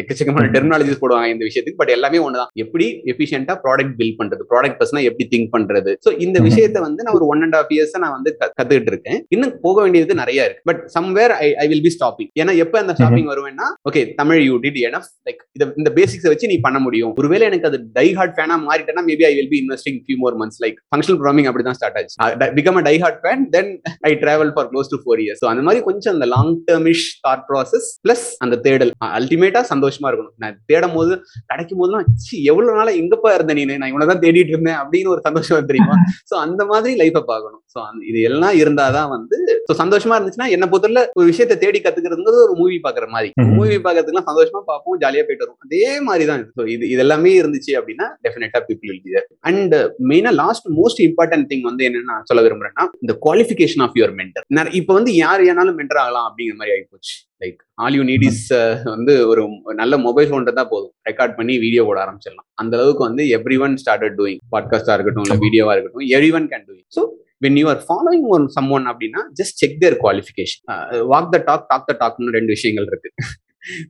எக்கச்சக்கமான 0.00 0.48
டெர்மினாலஜிஸ் 0.54 1.00
போடுவாங்க 1.02 1.28
இந்த 1.34 1.44
விஷயத்துக்கு 1.48 1.80
பட் 1.80 1.92
எல்லாமே 1.94 2.18
ஒண்ணுதான். 2.24 2.50
எப்படி 2.62 2.86
எஃபிஷியன்ட்டா 3.12 3.54
ப்ராடக்ட் 3.64 3.94
பில்ட் 4.00 4.18
பண்றது? 4.20 4.42
ப்ராடக்ட் 4.50 4.78
பர்சனா 4.80 5.02
எப்படி 5.10 5.24
திங்க் 5.34 5.50
பண்றது? 5.54 5.92
ஸோ 6.06 6.10
இந்த. 6.24 6.38
விஷயத்த 6.48 6.78
வந்து 6.86 7.04
நான் 7.04 7.16
ஒரு 7.18 7.26
ஒன் 7.32 7.42
அண்ட் 7.44 7.56
ஆஃப் 7.60 7.70
இயர்ஸ் 7.74 7.94
நான் 8.04 8.14
வந்து 8.16 8.30
கத்துக்கிட்டு 8.40 8.90
இருக்கேன். 8.92 9.18
இன்னும் 9.34 9.54
போக 9.66 9.76
வேண்டியது 9.84 10.16
நிறைய 10.22 10.46
இருக்கு. 10.48 10.64
But 10.70 10.82
somewhere 10.96 11.32
I 11.44 11.48
I 11.62 11.66
will 11.70 11.84
be 11.86 11.92
stopping 11.96 12.30
ஏன்னா 12.40 12.54
எப்ப 12.64 12.78
அந்த 12.82 12.94
stopping 12.98 13.28
வருவேன்னா 13.32 13.68
okay 13.90 14.02
Tamil 14.20 14.40
you 14.48 14.56
did 14.64 14.78
enough 14.88 15.08
like 15.28 15.40
இந்த 15.80 15.92
பேசிக்ஸ் 15.98 16.28
வச்சு 16.32 16.50
நீ 16.52 16.58
பண்ண 16.66 16.80
முடியும். 16.86 17.14
ஒருவேளை 17.22 17.46
எனக்கு 17.50 17.68
அது 17.70 17.80
டை 17.98 18.06
ஹார்ட் 18.18 18.36
ஃபேனா 18.38 18.58
மாறிட்டேன்னா 18.68 19.04
maybe 19.10 19.26
I 19.30 19.32
will 19.38 19.50
be 19.54 19.60
investing 19.64 19.98
few 20.04 20.18
more 20.24 20.36
months 20.42 20.60
like 20.66 20.78
functional 20.90 21.20
programming 21.24 21.48
அப்படி 21.50 21.66
தான் 21.68 21.78
ஸ்டார்ட் 21.80 21.98
ஆச்சு 22.02 22.52
become 22.60 22.80
a 22.82 22.84
die 22.90 22.96
hard 23.04 23.20
fan 23.24 23.44
then 23.56 23.72
I 24.10 24.12
travel 24.24 24.52
for 24.56 24.70
close 24.72 24.92
to 24.94 25.00
four 25.04 25.22
years 25.26 25.44
அந்த 25.54 25.64
மாதிரி 25.68 25.82
கொஞ்சம் 25.90 26.20
அந்த 26.24 26.32
long 26.34 26.52
termish 26.68 27.06
thought 27.24 27.44
process 27.48 27.86
plus 28.04 28.24
அந்த 28.44 28.54
தேடல். 28.66 28.90
அல்டிமேட்டா 29.18 29.60
சந்தோஷமா 29.72 30.08
இருக்கணும். 30.10 30.34
நான் 30.42 30.56
தேடும் 30.70 30.96
போது 30.96 31.12
கிடைக்கும் 31.50 31.80
போதுலாம் 31.80 32.04
எவ்வளவு 32.50 32.76
நாளா 32.78 32.92
எங்கப்பா 33.00 33.30
இருந்த 33.36 33.54
நீ 33.58 33.64
நான் 33.70 33.90
இவனை 33.92 34.06
தான் 34.12 34.22
தேடிட்டு 34.24 34.52
இருந்தேன் 34.54 34.78
அப்படின்னு 34.82 35.12
ஒரு 35.14 35.22
சந்தோஷம் 35.26 35.70
தெரியுமா? 35.70 35.96
சோ 36.30 36.34
அந்த 36.44 36.62
மாதிரி 36.70 36.92
லைஃபை 37.02 37.22
பார்க்கணும். 37.32 37.62
சோ 37.74 37.80
இது 38.10 38.18
எல்லாம் 38.30 38.56
இருந்தாதான் 38.62 39.10
வந்து 39.14 39.38
ஸோ 39.68 39.74
சந்தோஷமா 39.82 40.16
இருந்துச்சுன்னா 40.16 40.48
என்ன 40.56 40.64
பொறுத்தவரை 40.72 41.02
ஒரு 41.18 41.26
விஷயத்தை 41.32 41.56
தேடி 41.64 41.78
கத்துக்கிறதுங்கிறது 41.84 42.44
ஒரு 42.46 42.54
மூவி 42.60 42.76
பாக்குற 42.86 43.06
மாதிரி. 43.14 43.30
மூவி 43.58 43.78
பாக்கிறதுக்குலாம் 43.86 44.28
சந்தோஷமா 44.30 44.62
பார்ப்போம் 44.70 44.98
ஜாலியா 45.04 45.24
போயிட்டு 45.28 45.46
வரும் 45.46 45.60
அதே 45.66 45.86
மாதிரி 46.08 46.26
தான் 46.32 46.44
ஸோ 46.56 46.64
இது 46.74 46.84
இது 46.92 47.02
எல்லாமே 47.06 47.32
இருந்துச்சு 47.42 47.74
அப்படின்னா 47.80 48.08
definitely 48.26 48.62
people 48.68 48.90
will 48.90 49.04
be 49.06 49.20
and 49.50 49.76
மெயினா 50.10 50.32
லாஸ்ட் 50.42 50.68
மோஸ்ட் 50.80 51.02
இம்பார்ட்டன்ட் 51.08 51.48
திங் 51.52 51.64
வந்து 51.70 51.84
என்னன்னு 51.88 52.10
நான் 52.12 52.28
சொல்ல 52.30 52.42
விரும்புறேன்னா 52.48 52.86
இந்த 53.04 53.14
குவாலிஃபிகேஷன் 53.26 53.84
ஆஃப் 53.86 53.96
யுவர் 54.00 54.14
மென்டர் 54.20 54.72
இப்போ 54.80 54.92
வந்து 54.94 55.10
யார் 55.14 55.40
ஏனாலும் 55.44 55.76
மென்டர் 55.80 56.00
ஆகலாம். 56.02 56.13
அப்படிங்கிற 56.20 56.56
மாதிரி 56.56 56.74
ஆயிப்போச்சு. 56.76 57.14
Like 57.42 57.58
all 57.74 57.96
you 57.96 58.04
need 58.04 58.26
is 58.30 58.42
வந்து 58.84 59.26
ஒரு 59.26 59.42
நல்ல 59.74 59.98
மொபைல் 59.98 60.28
ஃபோன் 60.30 60.48
தான் 60.52 60.70
போதும். 60.70 60.92
ரெக்கார்ட் 61.10 61.36
பண்ணி 61.36 61.58
வீடியோ 61.58 61.84
போட 61.84 61.98
ஆரம்பிச்சிடலாம். 62.04 62.48
அந்த 62.54 62.76
அளவுக்கு 62.78 63.02
வந்து 63.04 63.24
எவ்ரி 63.38 63.58
ஒன் 63.58 63.76
ஸ்டார்டட் 63.82 64.16
டூயிங் 64.20 64.40
பாட்காஸ்டா 64.56 64.94
இருக்கட்டும் 64.94 65.26
இல்ல 65.28 65.36
வீடியோவா 65.36 65.74
இருக்கட்டும் 65.74 66.08
everyone 66.32 66.48
can 66.52 66.66
doing 66.68 66.86
so 66.96 67.02
when 67.42 67.58
you 67.60 67.66
are 67.68 67.82
following 67.88 68.26
one 68.36 68.46
someone 68.70 68.86
அப்படின்னா 68.86 69.22
just 69.40 69.58
check 69.62 69.78
there 69.80 69.96
qualification 70.04 70.62
walk 71.06 71.30
the 71.30 71.38
talk 71.44 71.66
talk 71.68 71.86
the 71.86 71.96
டாக்னு 72.00 72.30
ரெண்டு 72.30 72.52
விஷயங்கள் 72.52 72.86
இருக்கு. 72.86 73.10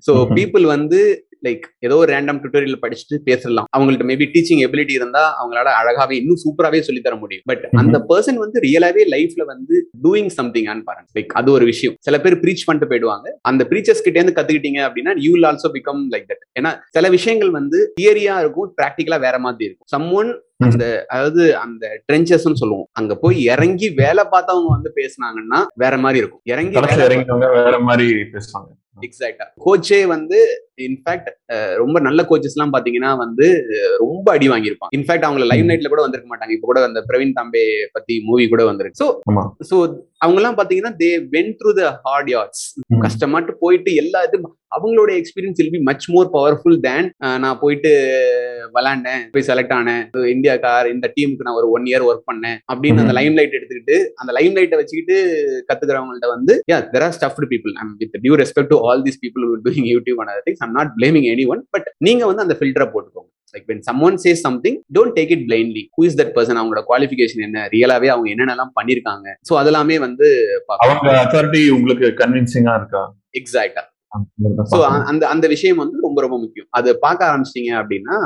ஸோ. 0.06 0.12
பீப்புள் 0.36 0.64
வந்து 0.76 0.98
லைக் 1.44 1.64
ஏதோ 1.78 1.96
ஒரு 1.96 2.12
ரேண்டம் 2.12 2.40
டுட்டோரியல் 2.42 2.78
படிச்சுட்டு 2.82 3.16
பேசலாம் 3.24 3.66
அவங்கள்ட்ட 3.78 4.06
மேபி 4.10 4.26
டீச்சிங் 4.34 4.62
எபிலிட்டி 4.66 4.90
இருந்தா 4.90 5.22
அவங்களால 5.40 5.70
அழகாவே 5.80 6.10
இன்னும் 6.10 6.40
சூப்பராகவே 6.44 6.80
சொல்லி 6.80 7.00
தர 7.00 7.16
முடியும். 7.16 7.42
பட். 7.44 7.64
அந்த 7.72 8.04
பர்சன் 8.08 8.34
வந்து 8.34 8.60
ரியலாவே 8.60 9.02
லைஃப்ல 9.10 9.44
வந்து 9.44 9.90
டூயிங் 10.02 10.26
சம்திங் 10.26 10.64
ஆன் 10.64 10.84
பாருங்க. 10.84 11.10
லைக் 11.18 11.26
அது 11.26 11.52
ஒரு 11.52 11.64
விஷயம். 11.64 11.96
சில 12.00 12.20
பேர் 12.20 12.36
ப்ரீச் 12.36 12.64
பண்ணிட்டு 12.64 12.90
போயிடுவாங்க. 12.94 13.28
அந்த 13.42 13.66
ப்ரீச்சர்ஸ் 13.70 14.04
கிட்ட 14.04 14.20
இருந்து 14.20 14.42
கத்துக்கிட்டீங்க 14.42 14.80
அப்படின்னா 14.88 15.14
you 15.16 15.32
will 15.32 15.42
also 15.42 15.70
become 15.72 16.02
like 16.12 16.26
that 16.32 16.44
ஏன்னா 16.60 16.72
சில 16.90 17.08
விஷயங்கள் 17.08 17.50
வந்து 17.50 17.92
தியரியா 18.00 18.38
இருக்கும் 18.38 18.74
ப்ராக்டிக்கலா 18.82 19.20
வேற 19.20 19.38
மாதிரி 19.38 19.64
இருக்கும். 19.64 19.86
சம் 19.86 20.12
ஒன் 20.12 20.30
அந்த 20.58 21.04
அதாவது 21.08 21.56
அந்த 21.56 22.04
ட்ரென்ச்சஸ்ன்னு 22.12 22.60
சொல்லுவோம். 22.62 22.88
அங்க 22.92 23.16
போய் 23.16 23.42
இறங்கி 23.44 23.88
வேலை 23.88 24.24
பார்த்தவங்க 24.24 24.68
வந்து 24.68 24.92
பேசுனாங்கன்னா 24.96 25.64
வேற 25.74 25.96
மாதிரி 25.96 26.18
இருக்கும். 26.18 26.40
இறங்கி 26.44 26.76
இறங்கினவங்க 26.78 27.64
வேற 27.64 27.78
மாதிரி 27.78 28.12
பேசுவாங்க. 28.32 28.70
எக்ஸாக்டா 29.02 29.46
கோச்சே 29.64 30.06
வந்து 30.06 30.62
இன்ஃபேக்ட் 30.76 31.28
ரொம்ப 31.76 32.00
நல்ல 32.00 32.26
கோச்சஸ் 32.30 32.56
எல்லாம் 32.56 32.72
பாத்தீங்கன்னா 32.72 33.16
வந்து 33.16 33.66
ரொம்ப 33.98 34.32
அடி 34.32 34.48
வாங்கியிருப்பாங்க. 34.48 34.94
இன்ஃபேக்ட் 34.96 35.26
அவங்க 35.28 35.44
லைவ். 35.44 35.66
நைட்ல 35.70 35.88
கூட 35.88 36.02
வந்திருக்க 36.02 36.36
மாட்டாங்க. 36.36 36.50
இப்போ 36.50 36.66
கூட 36.66 36.82
அந்த 36.84 37.02
பிரவீன் 37.08 37.36
தாம்பே 37.40 37.64
பத்தி 37.92 38.20
மூவி 38.24 38.48
கூட 38.48 38.64
வந்திருக்கு. 38.64 39.04
ஸோ 39.04 39.20
ஆமா. 39.30 39.44
ஸோ 40.24 40.26
அவங்க 40.26 40.40
எல்லாம் 40.40 40.58
பாத்தீங்கன்னா 40.58 40.92
they 41.00 41.08
went 41.32 41.50
through 41.58 41.70
the 41.78 41.86
hard 42.04 42.28
yards. 42.30 42.62
கஷ்டமாட்டு 43.04 43.52
போயிட்டு 43.62 43.90
எல்லா 44.02 44.20
இதுவும் 44.26 44.46
அவங்களோட 44.72 45.10
experience 45.18 45.58
will 45.60 45.72
be 45.74 45.80
much 45.88 46.06
more 46.12 46.28
powerful 46.32 46.78
than 46.84 47.08
நான் 47.42 47.58
போயிட்டு 47.60 47.90
விளாண்டேன் 48.74 49.24
போய் 49.34 49.46
செலக்ட் 49.48 49.74
ஆனேன் 49.76 50.00
இந்தியா 50.32 50.54
கார் 50.64 50.88
இந்த 50.92 51.06
டீமுக்கு 51.16 51.46
நான் 51.48 51.58
ஒரு 51.60 51.68
ஒன் 51.74 51.84
இயர் 51.90 52.06
ஒர்க் 52.06 52.24
பண்ணேன் 52.30 52.56
அப்படின்னு 52.70 53.02
அந்த. 53.04 53.14
லைம் 53.18 53.36
லைட் 53.38 53.56
எடுத்துக்கிட்டு 53.58 53.98
அந்த 54.22 54.32
லைம் 54.38 54.56
லைட்டை 54.58 54.78
வச்சுக்கிட்டு 54.80 55.18
கத்துக்கிறவங்கள்ட்ட 55.68 56.30
வந்து 56.32 56.54
yeah 56.72 56.78
there 56.94 57.06
are 57.08 57.14
stuffed 57.18 57.48
people 57.52 57.74
I'm 57.82 57.92
with 58.00 58.16
due 58.24 58.36
respect 58.42 58.72
to 58.72 58.78
all 58.88 59.04
these 59.06 59.20
people 59.24 59.46
doing 59.66 59.88
YouTube 59.92 60.20
and 60.22 60.32
other 60.34 60.46
things 60.48 60.64
I'm 60.66 60.74
not 60.78 60.92
blaming 60.98 61.28
anyone 61.54 61.62
but 61.76 61.88
நீங்க 62.08 62.24
வந்து 62.26 62.44
அந்த 62.46 62.56
ஃபில்டரை 62.60 62.88
போட்டுக்கோங்க 62.94 63.23
like 63.54 63.66
when 63.70 63.82
someone 64.08 64.18
says 64.24 64.42
something 64.46 64.78
don't 64.96 65.14
take 65.18 65.32
it 65.36 65.44
plainly 65.50 65.82
who 65.96 66.04
is 66.08 66.18
that 66.20 66.32
person 66.36 66.60
அவங்களோட 66.60 66.82
qualification 66.90 67.44
என்ன? 67.48 67.58
ரியலாவே 67.74 68.10
அவங்க 68.14 68.28
என்னென்னலாம் 68.34 68.72
பண்ணிருக்காங்க? 68.78 69.26
ஸோ 69.48 69.54
அதெல்லாமே 69.62 69.98
வந்து 70.06 70.28
அவங்க 70.84 71.10
அத்தாரிட்டி 71.24 71.62
உங்களுக்கு 71.78 72.08
கன்வின்சிங்கா 72.22 72.74
இருக்கா? 72.80 73.02
எக்ஸாக்டா 73.40 73.84
ஸோ. 74.72 74.76
அந்த 75.10 75.22
அந்த 75.34 75.46
விஷயம் 75.52 75.80
வந்து 75.82 75.96
ரொம்ப 76.06 76.18
ரொம்ப 76.24 76.36
முக்கியம். 76.42 76.68
அது 76.78 76.88
பார்க்க 77.04 77.30
ஆரம்பிச்சிட்டீங்க 77.30 77.70
அப்படின்னா 77.80 78.16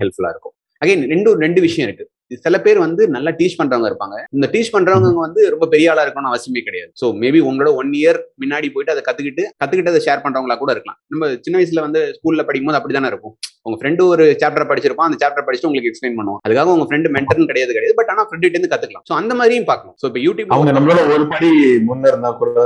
ஹெல்ப்ஃபுல்லா 0.00 0.30
இருக்கும். 0.34 0.54
அகைன் 0.82 1.02
ரெண்டு 1.12 1.30
ரெண்டு 1.44 1.60
விஷயம் 1.66 1.86
இருக்கு. 1.88 2.04
சில 2.44 2.58
பேர் 2.66 2.78
வந்து 2.84 3.02
நல்லா 3.16 3.30
டீச் 3.40 3.56
பண்றவங்க 3.60 3.88
இருப்பாங்க. 3.90 4.16
இந்த 4.36 4.46
டீச் 4.54 4.72
பண்றவங்க 4.74 5.24
வந்து 5.26 5.42
ரொம்ப 5.54 5.68
பெரிய 5.74 5.92
ஆளா 5.92 6.04
இருக்கணும்னு 6.06 6.32
அவசியமே 6.32 6.62
கிடையாது. 6.68 6.90
ஸோ 7.00 7.08
மேபி 7.22 7.40
உங்களோட 7.48 7.72
ஒன் 7.80 7.92
இயர் 8.02 8.20
முன்னாடி 8.44 8.68
போயிட்டு 8.74 8.94
அதை 8.94 9.02
கத்துக்கிட்டு 9.08 9.44
கத்துக்கிட்டு 9.60 9.92
அதை 9.94 10.02
ஷேர் 10.06 10.24
பண்றவங்களா 10.26 10.58
கூட 10.62 10.72
இருக்கலாம். 10.76 10.98
நம்ம 11.14 11.32
சின்ன 11.46 11.56
வயசுல 11.60 11.84
வந்து 11.88 12.02
ஸ்கூல்ல 12.18 12.44
படிக்கும்போது 12.48 12.80
அப்படிதானே 12.80 13.10
இருக்கும். 13.14 13.34
உங்க 13.68 13.76
ஃப்ரெண்டு 13.80 14.02
ஒரு 14.12 14.24
சாப்டர் 14.40 14.68
படிச்சிருப்பான் 14.70 15.08
அந்த 15.08 15.18
சாப்டர் 15.22 15.44
படிச்சுட்டு 15.46 15.68
உங்களுக்கு 15.68 15.90
எக்ஸ்பிளைன் 15.90 16.18
பண்ணுவோம் 16.18 16.40
அதுக்காக 16.46 16.72
உங்க 16.76 16.86
ஃப்ரெண்டு 16.88 17.12
மென்டர்னு 17.16 17.48
கிடையாது 17.50 17.74
கிடையாது. 17.76 17.96
பட் 18.00 18.10
ஆனா 18.14 18.24
ஃப்ரெண்ட் 18.28 18.46
இருந்து 18.50 18.72
கத்துக்கலாம். 18.72 19.04
ஸோ 19.10 19.14
அந்த 19.20 19.32
மாதிரியும் 19.40 19.68
பார்க்கலாம். 19.70 19.96
ஸோ 20.00 20.06
இப்போ 20.10 20.20
யூடியூப் 20.26 20.52
அவங்க 20.56 20.74
நம்மளோட 20.78 21.02
ஒரு 21.16 21.26
படி 21.34 21.50
முன்ன 21.88 22.10
இருந்தா 22.12 22.32
கூட 22.42 22.60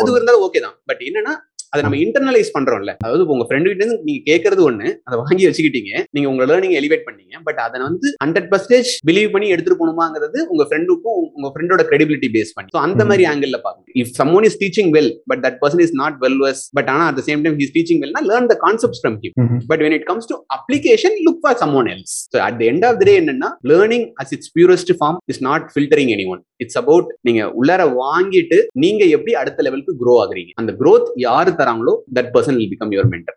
அது 0.00 0.10
இருந்தாலும் 0.18 0.44
ஓகே 0.48 0.62
தான். 0.66 0.76
பட் 0.90 1.02
என்னன்னா 1.08 1.34
அதை 1.74 1.82
நம்ம 1.86 1.98
இன்டர்னலைஸ் 2.04 2.50
பண்றோம்ல. 2.56 2.94
அதாவது 3.04 3.24
உங்க 3.36 3.46
ஃப்ரெண்டு 3.50 3.68
கிட்ட 3.70 3.82
இருந்து 3.84 3.98
நீங்க 4.08 4.22
கேட்கறது 4.30 4.64
ஒண்ணு 4.70 4.88
அதை 5.08 5.18
வாங்கி 5.22 5.46
வச்சுக்கிட்டீங்க. 5.48 5.92
நீங்க 6.16 6.28
உங்க 6.32 6.44
லேர்னிங் 6.50 6.76
எலிவேட் 6.80 7.06
பண்ணீங்க. 7.08 7.42
பட் 7.48 7.60
அதை 7.66 7.80
வந்து 7.86 8.08
ஹண்ட்ரட் 8.24 8.48
பர்சன்டேஜ் 8.52 8.90
பிலீவ் 9.10 9.30
பண்ணி 9.36 9.48
எடுத்துட்டு 9.54 9.80
போகணுமாங்கிறது 9.82 10.40
உங்க 10.54 10.66
ஃப்ரெண்டுக்கும் 10.70 11.18
உங்க 11.38 11.50
ஃப்ரெண்டோட 11.54 11.84
கிரெடிபிலிட்டி 11.90 12.30
பேஸ் 12.38 12.54
பண்ணி. 12.58 12.70
ஸோ 12.76 12.80
அந்த. 12.86 13.02
மாதிரி 13.10 13.24
ஆங்கிள் 13.32 13.56
பார்க்கணும். 13.66 13.96
If 14.02 14.12
someone 14.36 14.46
is 14.50 14.58
teaching 14.64 14.90
well 14.96 15.10
but 15.30 15.42
that 15.46 15.58
person 15.62 15.82
is 15.86 15.94
not 16.02 16.16
well 16.24 16.38
was 16.44 16.62
but 16.78 16.90
ஆனா 16.94 17.04
at 17.10 17.20
same 17.30 17.42
time 17.46 17.58
his 17.62 17.74
teaching 17.76 18.00
வெல்னா 18.04 18.22
learn 18.30 18.48
the 18.52 18.56
concepts 18.66 19.02
from 19.02 19.18
him. 19.24 19.34
But 19.70 19.82
when 19.84 19.94
it 19.98 20.04
comes 20.10 20.24
to 20.30 20.36
application 20.56 21.12
look 21.26 21.38
for 21.44 21.52
someone 21.62 21.88
else. 21.94 22.12
So 22.32 22.38
at 22.46 22.54
the 22.60 22.66
end 22.72 22.82
of 22.88 22.94
the 23.00 23.06
day 23.08 23.16
என்னன்னா 23.22 23.48
learning 23.72 24.04
as 24.22 24.30
its 24.36 24.46
purest 24.56 24.90
form 25.00 25.16
is 25.32 25.38
not 25.48 25.62
filtering 25.74 26.10
anyone. 26.16 26.40
It's 26.62 26.76
about 26.82 27.06
நீங்க 27.26 27.42
உள்ளார 27.60 27.82
வாங்கிட்டு 28.02 28.58
நீங்க 28.84 29.02
எப்படி 29.16 29.32
அடுத்த 29.40 29.62
லெவலுக்கு 29.66 29.94
grow 30.02 30.16
ஆகுறீங்க. 30.22 30.52
அந்த 30.62 30.72
growth 30.80 31.08
யாரு 31.26 31.52
around 31.64 31.84
low, 31.84 32.04
that 32.12 32.32
person 32.32 32.56
will 32.56 32.68
become 32.68 32.92
your 32.92 33.06
mentor. 33.06 33.32